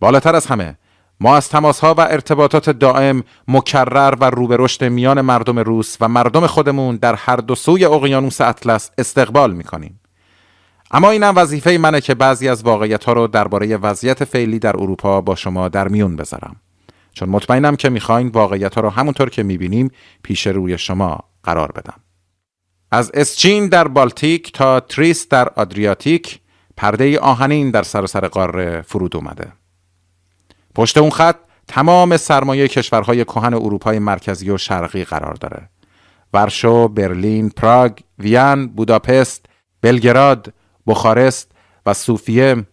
بالاتر 0.00 0.36
از 0.36 0.46
همه 0.46 0.78
ما 1.20 1.36
از 1.36 1.48
تماسها 1.48 1.94
و 1.94 2.00
ارتباطات 2.00 2.70
دائم 2.70 3.22
مکرر 3.48 4.14
و 4.20 4.24
روبه 4.30 4.56
رشد 4.56 4.84
میان 4.84 5.20
مردم 5.20 5.58
روس 5.58 5.96
و 6.00 6.08
مردم 6.08 6.46
خودمون 6.46 6.96
در 6.96 7.14
هر 7.14 7.36
دو 7.36 7.54
سوی 7.54 7.84
اقیانوس 7.84 8.40
اطلس 8.40 8.90
استقبال 8.98 9.52
می‌کنیم. 9.52 10.00
اما 10.90 11.10
اینم 11.10 11.32
وظیفه 11.36 11.78
منه 11.78 12.00
که 12.00 12.14
بعضی 12.14 12.48
از 12.48 12.62
واقعیت 12.62 13.04
ها 13.04 13.12
رو 13.12 13.26
درباره 13.26 13.76
وضعیت 13.76 14.24
فعلی 14.24 14.58
در 14.58 14.76
اروپا 14.76 15.20
با 15.20 15.34
شما 15.34 15.68
در 15.68 15.88
میون 15.88 16.16
بذارم. 16.16 16.56
چون 17.14 17.28
مطمئنم 17.28 17.76
که 17.76 17.90
می‌خواین 17.90 18.28
واقعیت 18.28 18.74
ها 18.74 18.80
رو 18.80 18.90
همونطور 18.90 19.30
که 19.30 19.42
می‌بینیم 19.42 19.90
پیش 20.22 20.46
روی 20.46 20.78
شما 20.78 21.20
قرار 21.42 21.72
بدم. 21.72 22.00
از 22.90 23.10
اسچین 23.14 23.68
در 23.68 23.88
بالتیک 23.88 24.52
تا 24.52 24.80
تریس 24.80 25.28
در 25.28 25.48
آدریاتیک 25.48 26.40
پرده 26.76 27.18
آهنین 27.18 27.70
در 27.70 27.82
سراسر 27.82 28.28
قاره 28.28 28.82
فرود 28.82 29.16
اومده. 29.16 29.52
پشت 30.74 30.98
اون 30.98 31.10
خط 31.10 31.36
تمام 31.68 32.16
سرمایه 32.16 32.68
کشورهای 32.68 33.24
کهن 33.24 33.54
اروپای 33.54 33.98
مرکزی 33.98 34.50
و 34.50 34.58
شرقی 34.58 35.04
قرار 35.04 35.34
داره. 35.34 35.68
ورشو، 36.32 36.88
برلین، 36.88 37.50
پراگ، 37.50 37.92
وین، 38.18 38.66
بوداپست، 38.66 39.46
بلگراد، 39.82 40.54
بخارست 40.86 41.52
و 41.86 41.94
صوفیه 41.94 42.66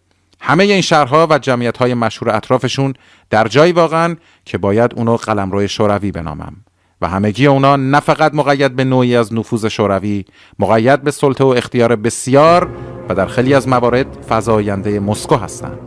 همه 0.44 0.64
این 0.64 0.80
شهرها 0.80 1.26
و 1.30 1.38
جمعیتهای 1.38 1.94
مشهور 1.94 2.36
اطرافشون 2.36 2.94
در 3.30 3.48
جایی 3.48 3.72
واقعا 3.72 4.16
که 4.44 4.58
باید 4.58 4.92
اونو 4.96 5.16
قلمرو 5.16 5.66
شوروی 5.66 6.12
بنامم. 6.12 6.56
و 7.00 7.08
همگی 7.08 7.46
اونا 7.46 7.76
نه 7.76 8.00
فقط 8.00 8.34
مقید 8.34 8.76
به 8.76 8.84
نوعی 8.84 9.16
از 9.16 9.34
نفوذ 9.34 9.66
شوروی 9.66 10.24
مقید 10.58 11.02
به 11.02 11.10
سلطه 11.10 11.44
و 11.44 11.48
اختیار 11.48 11.96
بسیار 11.96 12.68
و 13.08 13.14
در 13.14 13.26
خیلی 13.26 13.54
از 13.54 13.68
موارد 13.68 14.06
فضاینده 14.28 15.00
مسکو 15.00 15.36
هستند. 15.36 15.78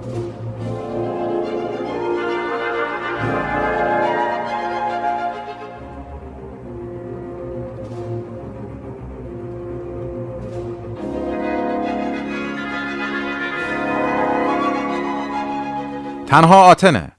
تنها 16.35 16.63
آتنه 16.63 17.11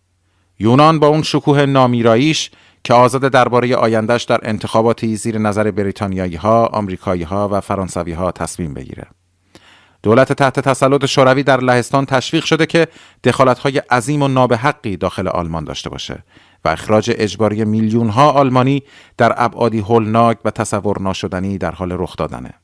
یونان 0.58 0.98
با 0.98 1.06
اون 1.06 1.22
شکوه 1.22 1.66
نامیراییش 1.66 2.50
که 2.84 2.94
آزاد 2.94 3.28
درباره 3.28 3.76
آیندهش 3.76 4.22
در 4.22 4.40
انتخاباتی 4.42 5.16
زیر 5.16 5.38
نظر 5.38 5.70
بریتانیایی 5.70 6.36
ها، 6.36 6.66
آمریکایی 6.66 7.22
ها 7.22 7.48
و 7.52 7.60
فرانسوی 7.60 8.12
ها 8.12 8.32
تصمیم 8.32 8.74
بگیره. 8.74 9.06
دولت 10.02 10.32
تحت 10.32 10.60
تسلط 10.60 11.04
شوروی 11.04 11.42
در 11.42 11.60
لهستان 11.60 12.06
تشویق 12.06 12.44
شده 12.44 12.66
که 12.66 12.88
دخالت 13.24 13.58
های 13.58 13.78
عظیم 13.78 14.22
و 14.22 14.28
نابحقی 14.28 14.96
داخل 14.96 15.28
آلمان 15.28 15.64
داشته 15.64 15.90
باشه 15.90 16.24
و 16.64 16.68
اخراج 16.68 17.10
اجباری 17.14 17.64
میلیون 17.64 18.08
ها 18.08 18.30
آلمانی 18.30 18.82
در 19.16 19.34
ابعادی 19.36 19.78
هولناک 19.78 20.38
و 20.44 20.50
تصور 20.50 21.02
ناشدنی 21.02 21.58
در 21.58 21.70
حال 21.70 21.92
رخ 21.92 22.16
دادنه. 22.16 22.54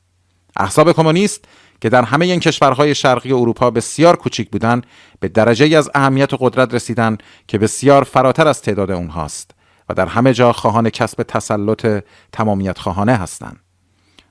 احزاب 0.57 0.91
کمونیست 0.91 1.45
که 1.81 1.89
در 1.89 2.03
همه 2.03 2.25
این 2.25 2.39
کشورهای 2.39 2.95
شرقی 2.95 3.31
اروپا 3.31 3.71
بسیار 3.71 4.15
کوچک 4.15 4.49
بودند 4.49 4.85
به 5.19 5.27
درجه 5.27 5.77
از 5.77 5.89
اهمیت 5.95 6.33
و 6.33 6.37
قدرت 6.39 6.73
رسیدن 6.73 7.17
که 7.47 7.57
بسیار 7.57 8.03
فراتر 8.03 8.47
از 8.47 8.61
تعداد 8.61 8.91
اونهاست 8.91 9.51
و 9.89 9.93
در 9.93 10.05
همه 10.05 10.33
جا 10.33 10.53
خواهان 10.53 10.89
کسب 10.89 11.23
تسلط 11.23 12.03
تمامیت 12.31 12.77
خواهانه 12.77 13.15
هستند. 13.15 13.59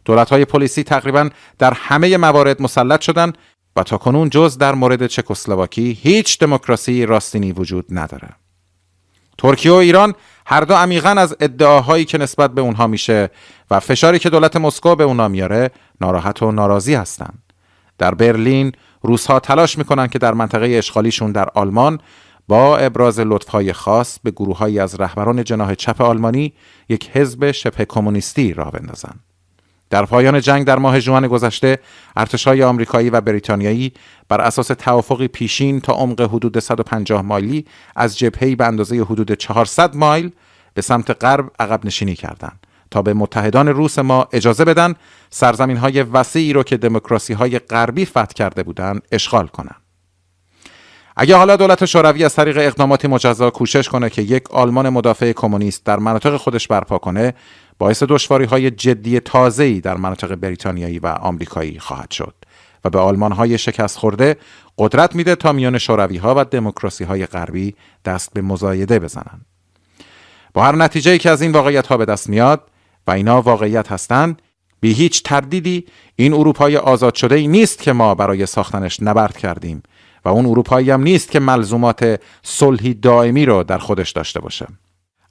دولت 0.04 0.30
های 0.30 0.44
پلیسی 0.44 0.82
تقریبا 0.82 1.30
در 1.58 1.72
همه 1.72 2.16
موارد 2.16 2.62
مسلط 2.62 3.00
شدند 3.00 3.38
و 3.76 3.82
تا 3.82 3.98
کنون 3.98 4.30
جز 4.30 4.58
در 4.58 4.74
مورد 4.74 5.06
چکسلواکی 5.06 5.98
هیچ 6.02 6.38
دموکراسی 6.38 7.06
راستینی 7.06 7.52
وجود 7.52 7.86
نداره. 7.90 8.28
ترکیه 9.42 9.72
و 9.72 9.74
ایران 9.74 10.14
هر 10.46 10.60
دو 10.60 10.74
عمیقا 10.74 11.08
از 11.08 11.36
ادعاهایی 11.40 12.04
که 12.04 12.18
نسبت 12.18 12.50
به 12.50 12.60
اونها 12.60 12.86
میشه 12.86 13.30
و 13.70 13.80
فشاری 13.80 14.18
که 14.18 14.30
دولت 14.30 14.56
مسکو 14.56 14.94
به 14.94 15.04
اونها 15.04 15.28
میاره 15.28 15.70
ناراحت 16.00 16.42
و 16.42 16.52
ناراضی 16.52 16.94
هستند. 16.94 17.42
در 17.98 18.14
برلین 18.14 18.72
روسها 19.02 19.40
تلاش 19.40 19.78
می‌کنن 19.78 20.06
که 20.06 20.18
در 20.18 20.34
منطقه 20.34 20.68
اشغالیشون 20.68 21.32
در 21.32 21.48
آلمان 21.54 21.98
با 22.48 22.76
ابراز 22.76 23.20
لطفهای 23.20 23.72
خاص 23.72 24.18
به 24.22 24.30
گروههایی 24.30 24.78
از 24.78 25.00
رهبران 25.00 25.44
جناح 25.44 25.74
چپ 25.74 26.00
آلمانی 26.00 26.52
یک 26.88 27.10
حزب 27.12 27.50
شبه 27.50 27.84
کمونیستی 27.84 28.54
راه 28.54 28.70
بندازن. 28.70 29.14
در 29.92 30.04
پایان 30.04 30.40
جنگ 30.40 30.66
در 30.66 30.78
ماه 30.78 31.00
جوان 31.00 31.26
گذشته 31.26 31.78
ارتشهای 32.16 32.62
آمریکایی 32.62 33.10
و 33.10 33.20
بریتانیایی 33.20 33.92
بر 34.28 34.40
اساس 34.40 34.66
توافقی 34.66 35.28
پیشین 35.28 35.80
تا 35.80 35.92
عمق 35.92 36.20
حدود 36.20 36.58
150 36.58 37.22
مایلی 37.22 37.66
از 37.96 38.18
جبهه‌ای 38.18 38.56
به 38.56 38.66
اندازه 38.66 39.02
حدود 39.02 39.32
400 39.32 39.96
مایل 39.96 40.30
به 40.74 40.82
سمت 40.82 41.24
غرب 41.24 41.50
عقب 41.60 41.86
نشینی 41.86 42.14
کردند 42.14 42.66
تا 42.90 43.02
به 43.02 43.14
متحدان 43.14 43.68
روس 43.68 43.98
ما 43.98 44.28
اجازه 44.32 44.64
بدن 44.64 44.94
سرزمین 45.30 45.76
های 45.76 46.02
وسیعی 46.02 46.52
رو 46.52 46.62
که 46.62 46.76
دموکراسی 46.76 47.32
های 47.32 47.58
غربی 47.58 48.04
فتح 48.04 48.32
کرده 48.34 48.62
بودند 48.62 49.02
اشغال 49.12 49.46
کنند. 49.46 49.82
اگه 51.16 51.36
حالا 51.36 51.56
دولت 51.56 51.84
شوروی 51.84 52.24
از 52.24 52.34
طریق 52.34 52.58
اقداماتی 52.58 53.08
مجزا 53.08 53.50
کوشش 53.50 53.88
کنه 53.88 54.10
که 54.10 54.22
یک 54.22 54.50
آلمان 54.50 54.88
مدافع 54.88 55.32
کمونیست 55.32 55.84
در 55.84 55.98
مناطق 55.98 56.36
خودش 56.36 56.68
برپا 56.68 56.98
کنه 56.98 57.34
باعث 57.82 58.02
دشواری 58.02 58.44
های 58.44 58.70
جدی 58.70 59.20
تازه‌ای 59.20 59.80
در 59.80 59.96
مناطق 59.96 60.34
بریتانیایی 60.34 60.98
و 60.98 61.06
آمریکایی 61.06 61.78
خواهد 61.78 62.10
شد 62.10 62.34
و 62.84 62.90
به 62.90 62.98
آلمان 62.98 63.32
های 63.32 63.58
شکست 63.58 63.98
خورده 63.98 64.36
قدرت 64.78 65.14
میده 65.14 65.34
تا 65.34 65.52
میان 65.52 65.78
شوروی 65.78 66.16
ها 66.16 66.34
و 66.36 66.44
دموکراسی 66.44 67.04
های 67.04 67.26
غربی 67.26 67.74
دست 68.04 68.34
به 68.34 68.42
مزایده 68.42 68.98
بزنن. 68.98 69.40
با 70.54 70.64
هر 70.64 70.76
نتیجه 70.76 71.18
که 71.18 71.30
از 71.30 71.42
این 71.42 71.52
واقعیت 71.52 71.86
ها 71.86 71.96
به 71.96 72.04
دست 72.04 72.28
میاد 72.28 72.70
و 73.06 73.10
اینا 73.10 73.42
واقعیت 73.42 73.92
هستند 73.92 74.42
بی 74.80 74.92
هیچ 74.92 75.22
تردیدی 75.22 75.86
این 76.16 76.34
اروپای 76.34 76.76
آزاد 76.76 77.14
شده 77.14 77.34
ای 77.34 77.46
نیست 77.46 77.82
که 77.82 77.92
ما 77.92 78.14
برای 78.14 78.46
ساختنش 78.46 79.02
نبرد 79.02 79.36
کردیم 79.36 79.82
و 80.24 80.28
اون 80.28 80.46
اروپایی 80.46 80.90
هم 80.90 81.02
نیست 81.02 81.30
که 81.30 81.40
ملزومات 81.40 82.20
صلحی 82.42 82.94
دائمی 82.94 83.46
رو 83.46 83.62
در 83.62 83.78
خودش 83.78 84.10
داشته 84.10 84.40
باشه. 84.40 84.66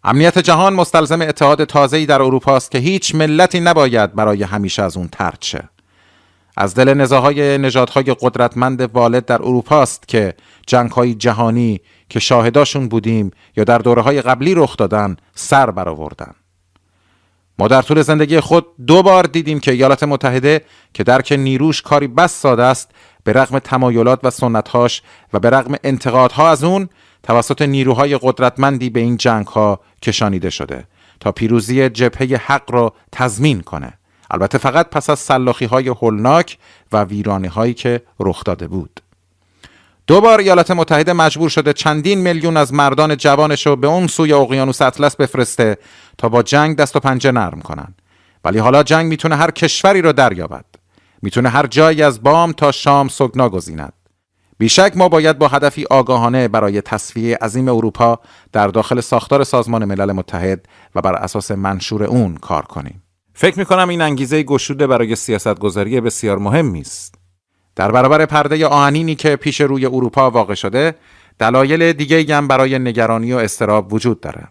امنیت 0.04 0.40
جهان 0.40 0.74
مستلزم 0.74 1.22
اتحاد 1.22 1.64
تازه‌ای 1.64 2.06
در 2.06 2.22
اروپا 2.22 2.56
است 2.56 2.72
که 2.72 2.78
هیچ 2.78 3.16
ملتی 3.16 3.60
نباید 3.60 4.16
برای 4.16 4.44
همیشه 4.44 4.84
از 4.84 4.98
اون 4.98 5.08
ترد 5.08 5.38
شه. 5.42 5.70
از 6.58 6.76
دل 6.76 6.94
نزاهای 6.94 7.58
نژادهای 7.58 8.16
قدرتمند 8.22 8.82
والد 8.82 9.26
در 9.26 9.42
اروپا 9.42 9.82
است 9.82 10.08
که 10.08 10.34
جنگهای 10.68 11.14
جهانی 11.14 11.82
که 12.10 12.20
شاهداشون 12.20 12.88
بودیم 12.88 13.32
یا 13.58 13.64
در 13.64 13.78
دوره 13.78 14.02
های 14.02 14.22
قبلی 14.22 14.56
رخ 14.56 14.78
دادن 14.78 15.18
سر 15.36 15.72
برآوردن. 15.72 16.34
ما 17.60 17.68
در 17.68 17.82
طول 17.82 18.02
زندگی 18.02 18.40
خود 18.40 18.66
دو 18.88 19.04
بار 19.04 19.24
دیدیم 19.24 19.60
که 19.60 19.72
ایالات 19.72 20.04
متحده 20.04 20.62
که 20.94 21.04
درک 21.04 21.32
نیروش 21.32 21.82
کاری 21.82 22.08
بس 22.08 22.42
ساده 22.42 22.64
است 22.64 22.92
به 23.24 23.34
رغم 23.34 23.60
تمایلات 23.60 24.20
و 24.24 24.30
سنتهاش 24.30 25.02
و 25.34 25.40
به 25.40 25.50
رغم 25.50 25.76
انتقادها 25.84 26.50
از 26.50 26.64
اون 26.64 26.90
توسط 27.24 27.62
نیروهای 27.62 28.20
قدرتمندی 28.22 28.90
به 28.90 29.00
این 29.00 29.18
جنگ 29.18 29.48
ها 29.48 29.80
کشانیده 30.02 30.50
شده 30.50 30.88
تا 31.20 31.32
پیروزی 31.32 31.90
جبهه 31.90 32.42
حق 32.46 32.72
را 32.72 32.94
تضمین 33.12 33.62
کنه. 33.62 33.94
البته 34.32 34.58
فقط 34.58 34.90
پس 34.90 35.10
از 35.10 35.20
سلاخی 35.20 35.66
های 35.66 35.88
هولناک 35.88 36.58
و 36.92 37.04
ویرانی 37.04 37.48
هایی 37.48 37.74
که 37.74 38.02
رخ 38.20 38.44
داده 38.44 38.68
بود. 38.68 39.02
دو 40.08 40.22
بار 40.22 40.40
ایالات 40.40 40.72
متحده 40.72 41.14
مجبور 41.14 41.50
شده 41.50 41.74
چندین 41.74 42.20
میلیون 42.20 42.58
از 42.58 42.74
مردان 42.74 43.18
جوانش 43.18 43.68
رو 43.68 43.76
به 43.76 43.88
اون 43.88 44.08
سوی 44.08 44.34
اقیانوس 44.34 44.82
اطلس 44.82 45.16
بفرسته 45.16 45.78
تا 46.18 46.30
با 46.30 46.44
جنگ 46.44 46.76
دست 46.76 46.96
و 46.96 47.00
پنجه 47.00 47.32
نرم 47.32 47.62
کنن. 47.62 47.94
ولی 48.46 48.60
حالا 48.60 48.84
جنگ 48.84 49.06
می‌تونه 49.08 49.36
هر 49.36 49.52
کشوری 49.52 50.02
رو 50.02 50.14
دریابد. 50.14 50.66
می‌تونه 51.22 51.50
هر 51.50 51.68
جایی 51.68 52.04
از 52.04 52.24
بام 52.24 52.52
تا 52.52 52.72
شام 52.72 53.08
سگنا 53.08 53.50
گزیند. 53.50 53.94
بیشک 54.62 54.94
ما 54.96 55.10
باید 55.10 55.38
با 55.38 55.48
هدفی 55.48 55.86
آگاهانه 55.90 56.48
برای 56.48 56.82
تصفیه 56.82 57.38
عظیم 57.38 57.68
اروپا 57.68 58.20
در 58.52 58.68
داخل 58.68 59.02
ساختار 59.02 59.44
سازمان 59.44 59.86
ملل 59.86 60.12
متحد 60.12 60.66
و 60.96 61.02
بر 61.02 61.14
اساس 61.14 61.52
منشور 61.52 62.04
اون 62.04 62.36
کار 62.36 62.62
کنیم. 62.62 63.04
فکر 63.34 63.60
می 63.60 63.66
کنم 63.66 63.90
این 63.90 64.02
انگیزه 64.02 64.44
گشوده 64.44 64.88
برای 64.88 65.16
سیاستگذاری 65.16 66.02
بسیار 66.02 66.38
مهمی 66.38 66.82
است. 66.82 67.16
در 67.76 67.92
برابر 67.92 68.26
پرده 68.26 68.68
آهنینی 68.68 69.16
که 69.16 69.36
پیش 69.36 69.62
روی 69.62 69.86
اروپا 69.86 70.32
واقع 70.32 70.54
شده 70.54 70.96
دلایل 71.40 71.94
دیگه 71.94 72.36
هم 72.36 72.48
برای 72.48 72.80
نگرانی 72.80 73.34
و 73.34 73.38
استراب 73.38 73.94
وجود 73.94 74.20
داره. 74.20 74.48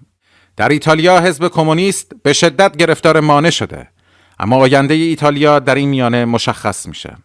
در 0.57 0.69
ایتالیا 0.69 1.21
حزب 1.21 1.49
کمونیست 1.49 2.13
به 2.23 2.33
شدت 2.33 2.77
گرفتار 2.77 3.21
مانع 3.21 3.51
شده 3.51 3.89
اما 4.39 4.57
آینده 4.57 4.95
ایتالیا 4.95 5.59
در 5.59 5.75
این 5.75 5.89
میانه 5.89 6.25
مشخص 6.25 6.87
میشه. 6.87 7.17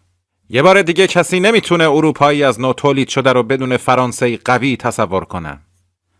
یه 0.49 0.61
بار 0.61 0.81
دیگه 0.81 1.07
کسی 1.07 1.39
نمی‌تونه 1.39 1.83
اروپایی 1.83 2.43
از 2.43 2.59
نو 2.59 2.73
تولید 2.73 3.09
شده 3.09 3.33
رو 3.33 3.43
بدون 3.43 3.77
فرانسه 3.77 4.37
قوی 4.37 4.77
تصور 4.77 5.25
کنه. 5.25 5.59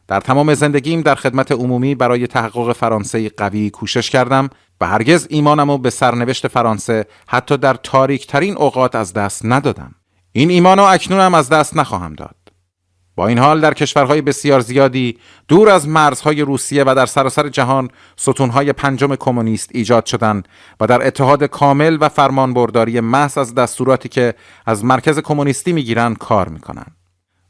در 0.08 0.20
تمام 0.20 0.54
زندگیم 0.54 1.02
در 1.02 1.16
خدمت 1.16 1.52
عمومی 1.52 1.96
برای 1.96 2.28
تحقق 2.28 2.74
فرانسه 2.74 3.30
قوی 3.30 3.70
کوشش 3.70 4.10
کردم 4.10 4.50
و 4.82 4.88
هرگز 4.88 5.28
ایمانم 5.30 5.72
رو 5.72 5.78
به 5.78 5.90
سرنوشت 5.90 6.48
فرانسه 6.48 7.06
حتی 7.28 7.58
در 7.58 7.74
تاریک 7.74 8.28
ترین 8.28 8.58
اوقات 8.58 8.96
از 8.96 9.14
دست 9.14 9.46
ندادم. 9.46 9.96
این 10.32 10.50
ایمان 10.50 10.78
رو 10.78 10.84
اکنونم 10.84 11.34
از 11.34 11.50
دست 11.50 11.78
نخواهم 11.78 12.14
داد. 12.14 12.45
با 13.16 13.28
این 13.28 13.38
حال 13.38 13.62
در 13.62 13.74
کشورهای 13.74 14.22
بسیار 14.22 14.60
زیادی 14.60 15.18
دور 15.48 15.70
از 15.70 15.88
مرزهای 15.88 16.42
روسیه 16.42 16.84
و 16.84 16.96
در 16.96 17.06
سراسر 17.06 17.50
جهان 17.50 17.90
ستونهای 18.16 18.74
پنجم 18.74 19.16
کمونیست 19.16 19.70
ایجاد 19.74 20.06
شدند 20.06 20.48
و 20.80 20.88
در 20.88 21.08
اتحاد 21.08 21.44
کامل 21.44 21.98
و 22.02 22.10
فرمانبرداری 22.10 23.00
محض 23.00 23.38
از 23.38 23.56
دستوراتی 23.56 24.10
که 24.10 24.34
از 24.66 24.86
مرکز 24.86 25.20
کمونیستی 25.20 25.74
می‌گیرند 25.74 26.18
کار 26.18 26.50
می‌کنند. 26.50 26.96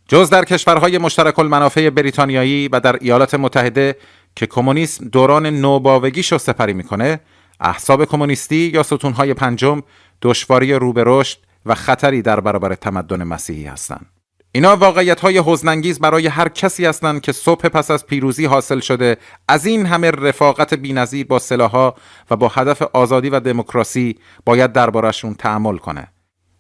جز 0.07 0.29
در 0.29 0.45
کشورهای 0.45 0.97
مشترک 0.97 1.39
المنافع 1.39 1.89
بریتانیایی 1.89 2.67
و 2.67 2.79
در 2.79 2.95
ایالات 3.01 3.35
متحده 3.35 3.95
که 4.35 4.47
کمونیسم 4.47 5.05
دوران 5.05 5.45
نوباوگیش 5.45 6.31
رو 6.31 6.37
سپری 6.37 6.73
می‌کنه 6.73 7.19
احساب 7.59 8.05
کمونیستی 8.05 8.71
یا 8.73 8.83
ستونهای 8.83 9.33
پنجم 9.33 9.81
دشواری 10.21 10.73
رو 10.73 10.93
به 10.93 11.03
رشد 11.05 11.37
و 11.65 11.75
خطری 11.75 12.21
در 12.21 12.39
برابر 12.39 12.75
تمدن 12.75 13.23
مسیحی 13.23 13.65
هستند. 13.65 14.14
اینا 14.55 14.75
واقعیت 14.75 15.19
های 15.19 15.41
حزنانگیز 15.45 15.99
برای 15.99 16.27
هر 16.27 16.49
کسی 16.49 16.85
هستند 16.85 17.21
که 17.21 17.31
صبح 17.31 17.67
پس 17.69 17.91
از 17.91 18.05
پیروزی 18.05 18.45
حاصل 18.45 18.79
شده 18.79 19.17
از 19.47 19.65
این 19.65 19.85
همه 19.85 20.11
رفاقت 20.11 20.73
بینظیر 20.73 21.27
با 21.27 21.39
سلاحها 21.39 21.95
و 22.31 22.35
با 22.35 22.47
هدف 22.47 22.81
آزادی 22.81 23.29
و 23.29 23.39
دموکراسی 23.39 24.19
باید 24.45 24.71
دربارشون 24.71 25.33
تعمل 25.33 25.77
کنه. 25.77 26.07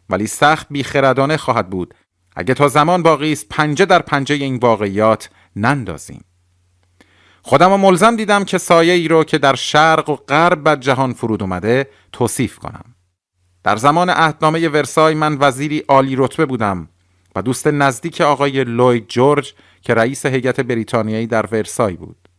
ولی 0.09 0.27
سخت 0.27 0.67
بیخردانه 0.69 1.37
خواهد 1.37 1.69
بود. 1.69 1.93
اگه 2.35 2.53
تا 2.53 2.67
زمان 2.67 3.03
باقی 3.03 3.31
است 3.31 3.45
پنجه 3.49 3.85
در 3.85 4.01
پنجه 4.01 4.35
این 4.35 4.55
واقعیات 4.55 5.29
نندازیم. 5.55 6.25
خودم 7.41 7.71
و 7.71 7.77
ملزم 7.77 8.15
دیدم 8.15 8.43
که 8.43 8.57
سایه 8.57 8.93
ای 8.93 9.07
رو 9.07 9.23
که 9.23 9.37
در 9.37 9.55
شرق 9.55 10.09
و 10.09 10.15
غرب 10.15 10.63
بر 10.63 10.75
جهان 10.75 11.13
فرود 11.13 11.43
اومده 11.43 11.89
توصیف 12.11 12.59
کنم. 12.59 12.95
در 13.63 13.75
زمان 13.75 14.09
عهدنامه 14.09 14.69
ورسای 14.69 15.13
من 15.13 15.37
وزیری 15.39 15.83
عالی 15.87 16.15
رتبه 16.15 16.45
بودم. 16.45 16.89
و 17.35 17.41
دوست 17.41 17.67
نزدیک 17.67 18.21
آقای 18.21 18.63
لوید 18.63 19.07
جورج 19.07 19.53
که 19.81 19.93
رئیس 19.93 20.25
هیئت 20.25 20.59
بریتانیایی 20.59 21.27
در 21.27 21.45
ورسای 21.45 21.93
بود. 21.93 22.29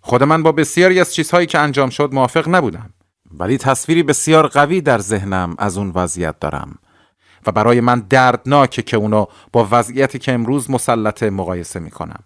خود 0.00 0.22
من 0.22 0.42
با 0.42 0.52
بسیاری 0.52 1.00
از 1.00 1.14
چیزهایی 1.14 1.46
که 1.46 1.58
انجام 1.58 1.90
شد 1.90 2.14
موافق 2.14 2.48
نبودم 2.48 2.90
ولی 3.38 3.58
تصویری 3.58 4.02
بسیار 4.02 4.46
قوی 4.46 4.80
در 4.80 4.98
ذهنم 4.98 5.54
از 5.58 5.78
اون 5.78 5.92
وضعیت 5.94 6.40
دارم 6.40 6.78
و 7.46 7.52
برای 7.52 7.80
من 7.80 8.00
دردناکه 8.00 8.82
که 8.82 8.96
اونو 8.96 9.26
با 9.52 9.68
وضعیتی 9.70 10.18
که 10.18 10.32
امروز 10.32 10.70
مسلطه 10.70 11.30
مقایسه 11.30 11.80
می‌کنم. 11.80 12.24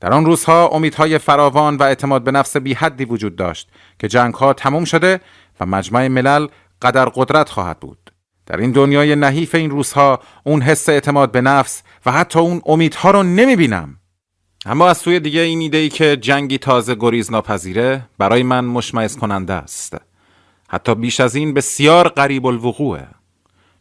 در 0.00 0.12
آن 0.12 0.24
روزها 0.24 0.68
امیدهای 0.68 1.18
فراوان 1.18 1.76
و 1.76 1.82
اعتماد 1.82 2.24
به 2.24 2.30
نفس 2.30 2.56
بی 2.56 2.74
حدی 2.74 3.04
وجود 3.04 3.36
داشت 3.36 3.70
که 3.98 4.08
جنگها 4.08 4.52
تموم 4.52 4.84
شده 4.84 5.20
و 5.60 5.66
مجمع 5.66 6.08
ملل 6.08 6.46
قدر 6.82 7.04
قدرت 7.04 7.48
خواهد 7.48 7.80
بود. 7.80 8.09
در 8.50 8.56
این 8.56 8.70
دنیای 8.72 9.16
نحیف 9.16 9.54
این 9.54 9.70
روزها 9.70 10.20
اون 10.44 10.62
حس 10.62 10.88
اعتماد 10.88 11.32
به 11.32 11.40
نفس 11.40 11.82
و 12.06 12.12
حتی 12.12 12.38
اون 12.38 12.62
امیدها 12.66 13.10
رو 13.10 13.22
نمی 13.22 13.56
بینم 13.56 13.96
اما 14.66 14.88
از 14.88 14.98
سوی 14.98 15.20
دیگه 15.20 15.40
این 15.40 15.60
ایده 15.60 15.78
ای 15.78 15.88
که 15.88 16.16
جنگی 16.16 16.58
تازه 16.58 16.94
گریز 16.94 17.30
ناپذیره 17.30 18.02
برای 18.18 18.42
من 18.42 18.64
مشمعز 18.64 19.16
کننده 19.16 19.52
است. 19.52 19.96
حتی 20.68 20.94
بیش 20.94 21.20
از 21.20 21.34
این 21.34 21.54
بسیار 21.54 22.08
قریب 22.08 22.46
الوقوعه. 22.46 23.06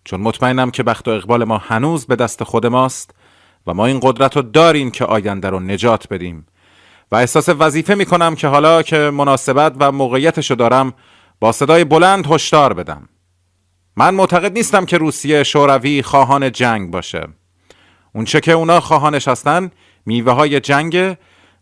چون 0.03 0.21
مطمئنم 0.21 0.71
که 0.71 0.83
بخت 0.83 1.07
و 1.07 1.11
اقبال 1.11 1.43
ما 1.43 1.57
هنوز 1.57 2.05
به 2.05 2.15
دست 2.15 2.43
خود 2.43 2.65
ماست 2.65 3.11
و 3.67 3.73
ما 3.73 3.85
این 3.85 3.99
قدرت 4.03 4.35
رو 4.35 4.41
داریم 4.41 4.91
که 4.91 5.05
آینده 5.05 5.49
رو 5.49 5.59
نجات 5.59 6.07
بدیم. 6.07 6.45
و 7.11 7.15
احساس 7.15 7.49
وظیفه 7.49 7.95
می 7.95 8.05
کنم 8.05 8.35
که 8.35 8.47
حالا 8.47 8.81
که 8.81 8.97
مناسبت 8.97 9.73
و 9.79 9.91
موقعیتشو 9.91 10.55
دارم 10.55 10.93
با 11.39 11.51
صدای 11.51 11.83
بلند 11.83 12.27
هشدار 12.31 12.73
بدم. 12.73 13.09
من 13.99 14.15
معتقد 14.15 14.53
نیستم 14.53 14.85
که 14.85 14.97
روسیه 14.97 15.43
شوروی 15.43 16.01
خواهان 16.01 16.51
جنگ 16.51 16.91
باشه. 16.91 17.27
اونچه 18.15 18.39
که 18.39 18.51
اونا 18.51 18.79
خواهانش 18.79 19.27
هستن 19.27 19.71
میوه 20.05 20.31
های 20.31 20.59
جنگ 20.59 21.17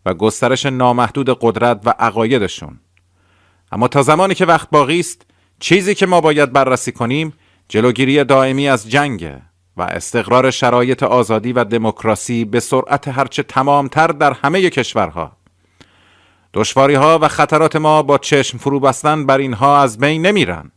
و 0.06 0.14
گسترش 0.14 0.66
نامحدود 0.66 1.38
قدرت 1.40 1.80
و 1.84 1.94
عقایدشون. 1.98 2.80
اما 3.72 3.88
تا 3.88 4.02
زمانی 4.02 4.34
که 4.34 4.46
وقت 4.46 4.70
باقی 4.70 5.00
است 5.00 5.26
چیزی 5.60 5.94
که 5.94 6.06
ما 6.06 6.20
باید 6.20 6.52
بررسی 6.52 6.92
کنیم 6.92 7.32
جلوگیری 7.68 8.24
دائمی 8.24 8.68
از 8.68 8.90
جنگ 8.90 9.32
و 9.76 9.82
استقرار 9.82 10.50
شرایط 10.50 11.02
آزادی 11.02 11.52
و 11.52 11.64
دموکراسی 11.64 12.44
به 12.44 12.60
سرعت 12.60 13.08
هرچه 13.08 13.42
تمامتر 13.42 14.06
در 14.06 14.32
همه 14.32 14.70
کشورها. 14.70 15.32
دشواری 16.54 16.94
ها 16.94 17.18
و 17.22 17.28
خطرات 17.28 17.76
ما 17.76 18.02
با 18.02 18.18
چشم 18.18 18.58
فرو 18.58 18.80
بستن 18.80 19.26
بر 19.26 19.38
اینها 19.38 19.82
از 19.82 19.98
بین 19.98 20.26
نمیرن. 20.26 20.70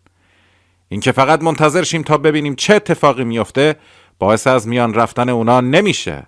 اینکه 0.91 1.11
فقط 1.11 1.43
منتظر 1.43 1.83
شیم 1.83 2.01
تا 2.01 2.17
ببینیم 2.17 2.55
چه 2.55 2.75
اتفاقی 2.75 3.23
میفته 3.23 3.75
باعث 4.19 4.47
از 4.47 4.67
میان 4.67 4.93
رفتن 4.93 5.29
اونا 5.29 5.61
نمیشه 5.61 6.27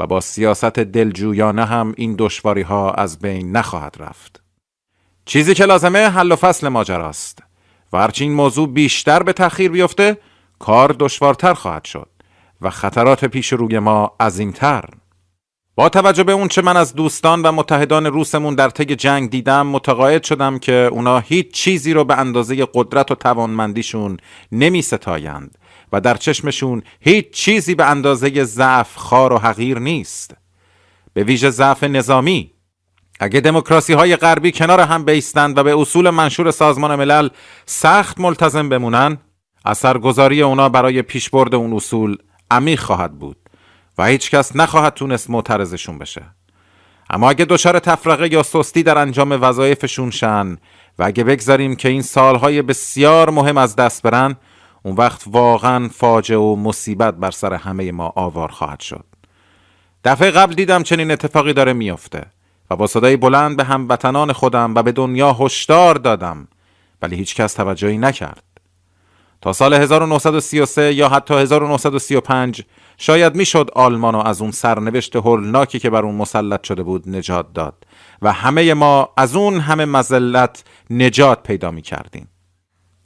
و 0.00 0.06
با 0.06 0.20
سیاست 0.20 0.78
دلجویانه 0.78 1.64
هم 1.64 1.94
این 1.96 2.14
دشواری 2.18 2.62
ها 2.62 2.92
از 2.92 3.18
بین 3.18 3.56
نخواهد 3.56 3.96
رفت. 3.98 4.42
چیزی 5.24 5.54
که 5.54 5.64
لازمه 5.64 5.98
حل 5.98 6.32
و 6.32 6.36
فصل 6.36 6.68
ماجراست 6.68 7.38
و 7.92 7.98
هرچی 7.98 8.24
این 8.24 8.32
موضوع 8.32 8.68
بیشتر 8.68 9.22
به 9.22 9.32
تأخیر 9.32 9.70
بیفته 9.70 10.18
کار 10.58 10.96
دشوارتر 10.98 11.54
خواهد 11.54 11.84
شد 11.84 12.08
و 12.60 12.70
خطرات 12.70 13.24
پیش 13.24 13.52
روی 13.52 13.78
ما 13.78 14.16
عظیمتر. 14.20 14.84
با 15.80 15.88
توجه 15.88 16.24
به 16.24 16.32
اون 16.32 16.48
چه 16.48 16.62
من 16.62 16.76
از 16.76 16.94
دوستان 16.94 17.42
و 17.42 17.52
متحدان 17.52 18.06
روسمون 18.06 18.54
در 18.54 18.70
طی 18.70 18.84
جنگ 18.84 19.30
دیدم 19.30 19.66
متقاعد 19.66 20.24
شدم 20.24 20.58
که 20.58 20.88
اونا 20.92 21.18
هیچ 21.18 21.52
چیزی 21.52 21.92
رو 21.92 22.04
به 22.04 22.18
اندازه 22.18 22.66
قدرت 22.74 23.10
و 23.10 23.14
توانمندیشون 23.14 24.16
نمی 24.52 24.82
ستایند 24.82 25.58
و 25.92 26.00
در 26.00 26.16
چشمشون 26.16 26.82
هیچ 27.00 27.30
چیزی 27.30 27.74
به 27.74 27.84
اندازه 27.84 28.44
ضعف 28.44 28.96
خار 28.96 29.32
و 29.32 29.38
حقیر 29.38 29.78
نیست. 29.78 30.36
به 31.12 31.24
ویژه 31.24 31.50
ضعف 31.50 31.84
نظامی. 31.84 32.52
اگه 33.20 33.40
دموکراسی 33.40 33.92
های 33.92 34.16
غربی 34.16 34.52
کنار 34.52 34.80
هم 34.80 35.04
بیستند 35.04 35.58
و 35.58 35.62
به 35.62 35.80
اصول 35.80 36.10
منشور 36.10 36.50
سازمان 36.50 36.96
ملل 36.96 37.28
سخت 37.66 38.20
ملتزم 38.20 38.68
بمونن 38.68 39.18
اثرگذاری 39.64 40.42
اونا 40.42 40.68
برای 40.68 41.02
پیشبرد 41.02 41.54
اون 41.54 41.72
اصول 41.72 42.16
عمیق 42.50 42.80
خواهد 42.80 43.18
بود. 43.18 43.39
و 44.00 44.04
هیچ 44.04 44.30
کس 44.30 44.56
نخواهد 44.56 44.94
تونست 44.94 45.30
معترضشون 45.30 45.98
بشه. 45.98 46.22
اما 47.10 47.30
اگه 47.30 47.44
دچار 47.44 47.78
تفرقه 47.78 48.32
یا 48.32 48.42
سستی 48.42 48.82
در 48.82 48.98
انجام 48.98 49.38
وظایفشون 49.42 50.10
شن 50.10 50.58
و 50.98 51.02
اگه 51.04 51.24
بگذاریم 51.24 51.76
که 51.76 51.88
این 51.88 52.02
سالهای 52.02 52.62
بسیار 52.62 53.30
مهم 53.30 53.56
از 53.56 53.76
دست 53.76 54.02
برن 54.02 54.36
اون 54.82 54.96
وقت 54.96 55.22
واقعا 55.26 55.88
فاجعه 55.88 56.38
و 56.38 56.56
مصیبت 56.56 57.14
بر 57.14 57.30
سر 57.30 57.54
همه 57.54 57.92
ما 57.92 58.12
آوار 58.16 58.48
خواهد 58.48 58.80
شد. 58.80 59.04
دفعه 60.04 60.30
قبل 60.30 60.54
دیدم 60.54 60.82
چنین 60.82 61.10
اتفاقی 61.10 61.52
داره 61.52 61.72
میافته 61.72 62.22
و 62.70 62.76
با 62.76 62.86
صدای 62.86 63.16
بلند 63.16 63.56
به 63.56 63.64
هموطنان 63.64 64.32
خودم 64.32 64.74
و 64.74 64.82
به 64.82 64.92
دنیا 64.92 65.32
هشدار 65.32 65.94
دادم 65.94 66.48
ولی 67.02 67.16
هیچ 67.16 67.34
کس 67.34 67.54
توجهی 67.54 67.98
نکرد. 67.98 68.42
تا 69.40 69.52
سال 69.52 69.74
1933 69.74 70.94
یا 70.94 71.08
حتی 71.08 71.34
1935 71.34 72.62
شاید 73.02 73.34
می‌شد 73.34 73.70
آلمانو 73.74 74.18
از 74.18 74.42
اون 74.42 74.50
سرنوشت 74.50 75.16
هولناکی 75.16 75.78
که 75.78 75.90
بر 75.90 76.02
اون 76.02 76.14
مسلط 76.14 76.66
شده 76.66 76.82
بود 76.82 77.08
نجات 77.08 77.52
داد 77.52 77.84
و 78.22 78.32
همه 78.32 78.74
ما 78.74 79.08
از 79.16 79.36
اون 79.36 79.60
همه 79.60 79.84
مزلت 79.84 80.64
نجات 80.90 81.42
پیدا 81.42 81.70
می 81.70 81.82
کردیم. 81.82 82.28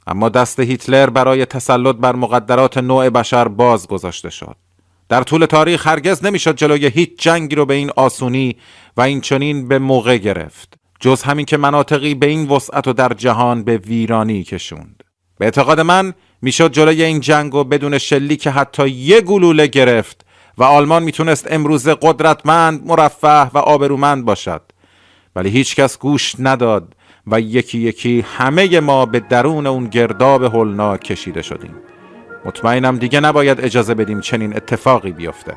اما 0.07 0.29
دست 0.29 0.59
هیتلر 0.59 1.09
برای 1.09 1.45
تسلط 1.45 1.95
بر 1.95 2.15
مقدرات 2.15 2.77
نوع 2.77 3.09
بشر 3.09 3.47
باز 3.47 3.87
گذاشته 3.87 4.29
شد. 4.29 4.55
در 5.09 5.23
طول 5.23 5.45
تاریخ 5.45 5.87
هرگز 5.87 6.25
نمی‌شد 6.25 6.55
جلوی 6.55 6.85
هیچ 6.85 7.09
جنگی 7.19 7.55
رو 7.55 7.65
به 7.65 7.73
این 7.73 7.91
آسونی 7.95 8.57
و 8.97 9.01
این 9.01 9.21
چنین 9.21 9.67
به 9.67 9.79
موقع 9.79 10.17
گرفت. 10.17 10.73
جز 10.99 11.23
همین 11.23 11.45
که 11.45 11.57
مناطقی 11.57 12.15
به 12.15 12.27
این 12.27 12.47
وسعت 12.47 12.87
و 12.87 12.93
در 12.93 13.13
جهان 13.13 13.63
به 13.63 13.77
ویرانی 13.77 14.43
کشوند. 14.43 14.94
به 15.37 15.45
اعتقاد 15.45 15.79
من 15.79 16.13
می‌شد 16.41 16.71
جلوی 16.71 17.03
این 17.03 17.19
جنگ 17.19 17.55
و 17.55 17.63
بدون 17.63 17.97
شلی 17.97 18.37
که 18.37 18.51
حتی 18.51 18.89
یه 18.89 19.21
گلوله 19.21 19.67
گرفت 19.67 20.25
و 20.57 20.63
آلمان 20.63 21.03
می‌تونست 21.03 21.51
امروز 21.51 21.87
قدرتمند، 21.87 22.87
مرفه 22.87 23.41
و 23.43 23.57
آبرومند 23.57 24.25
باشد. 24.25 24.61
ولی 25.35 25.49
هیچکس 25.49 25.99
گوش 25.99 26.35
نداد 26.39 26.95
و 27.27 27.39
یکی 27.39 27.79
یکی 27.79 28.25
همه 28.37 28.79
ما 28.79 29.05
به 29.05 29.19
درون 29.19 29.67
اون 29.67 29.87
گرداب 29.87 30.43
هولناک 30.43 31.03
کشیده 31.03 31.41
شدیم. 31.41 31.75
مطمئنم 32.45 32.97
دیگه 32.97 33.19
نباید 33.19 33.61
اجازه 33.61 33.93
بدیم 33.93 34.21
چنین 34.21 34.55
اتفاقی 34.55 35.11
بیفته. 35.11 35.53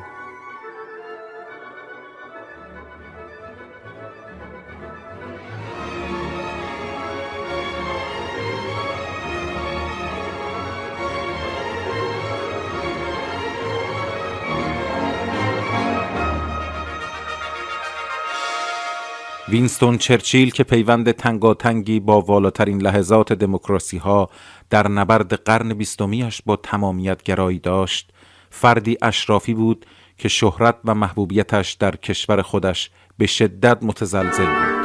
وینستون 19.49 19.97
چرچیل 19.97 20.51
که 20.51 20.63
پیوند 20.63 21.11
تنگاتنگی 21.11 21.99
با 21.99 22.21
والاترین 22.21 22.81
لحظات 22.81 23.33
دموکراسی 23.33 23.97
ها 23.97 24.29
در 24.69 24.87
نبرد 24.87 25.33
قرن 25.33 25.73
بیستمیش 25.73 26.41
با 26.45 26.55
تمامیت 26.55 27.23
گرایی 27.23 27.59
داشت 27.59 28.11
فردی 28.49 28.97
اشرافی 29.01 29.53
بود 29.53 29.85
که 30.17 30.27
شهرت 30.27 30.75
و 30.85 30.95
محبوبیتش 30.95 31.73
در 31.73 31.95
کشور 31.95 32.41
خودش 32.41 32.91
به 33.17 33.27
شدت 33.27 33.77
متزلزل 33.81 34.45
بود. 34.45 34.78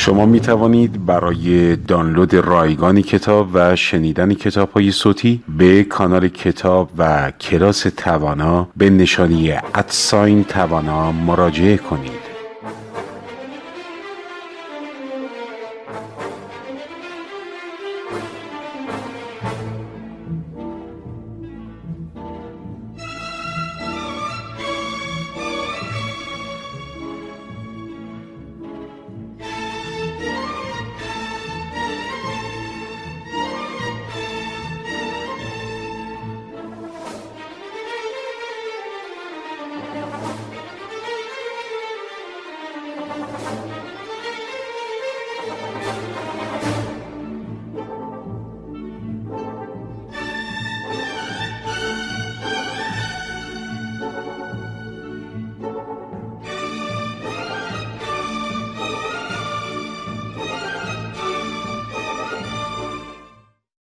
شما 0.00 0.26
می 0.26 0.40
توانید 0.40 1.06
برای 1.06 1.76
دانلود 1.76 2.34
رایگان 2.34 3.02
کتاب 3.02 3.48
و 3.54 3.76
شنیدن 3.76 4.34
کتاب 4.34 4.70
های 4.70 4.90
صوتی 4.90 5.42
به 5.58 5.84
کانال 5.84 6.28
کتاب 6.28 6.90
و 6.98 7.30
کلاس 7.30 7.86
توانا 7.96 8.68
به 8.76 8.90
نشانی 8.90 9.52
ادساین 9.52 10.44
توانا 10.44 11.12
مراجعه 11.12 11.76
کنید. 11.76 12.29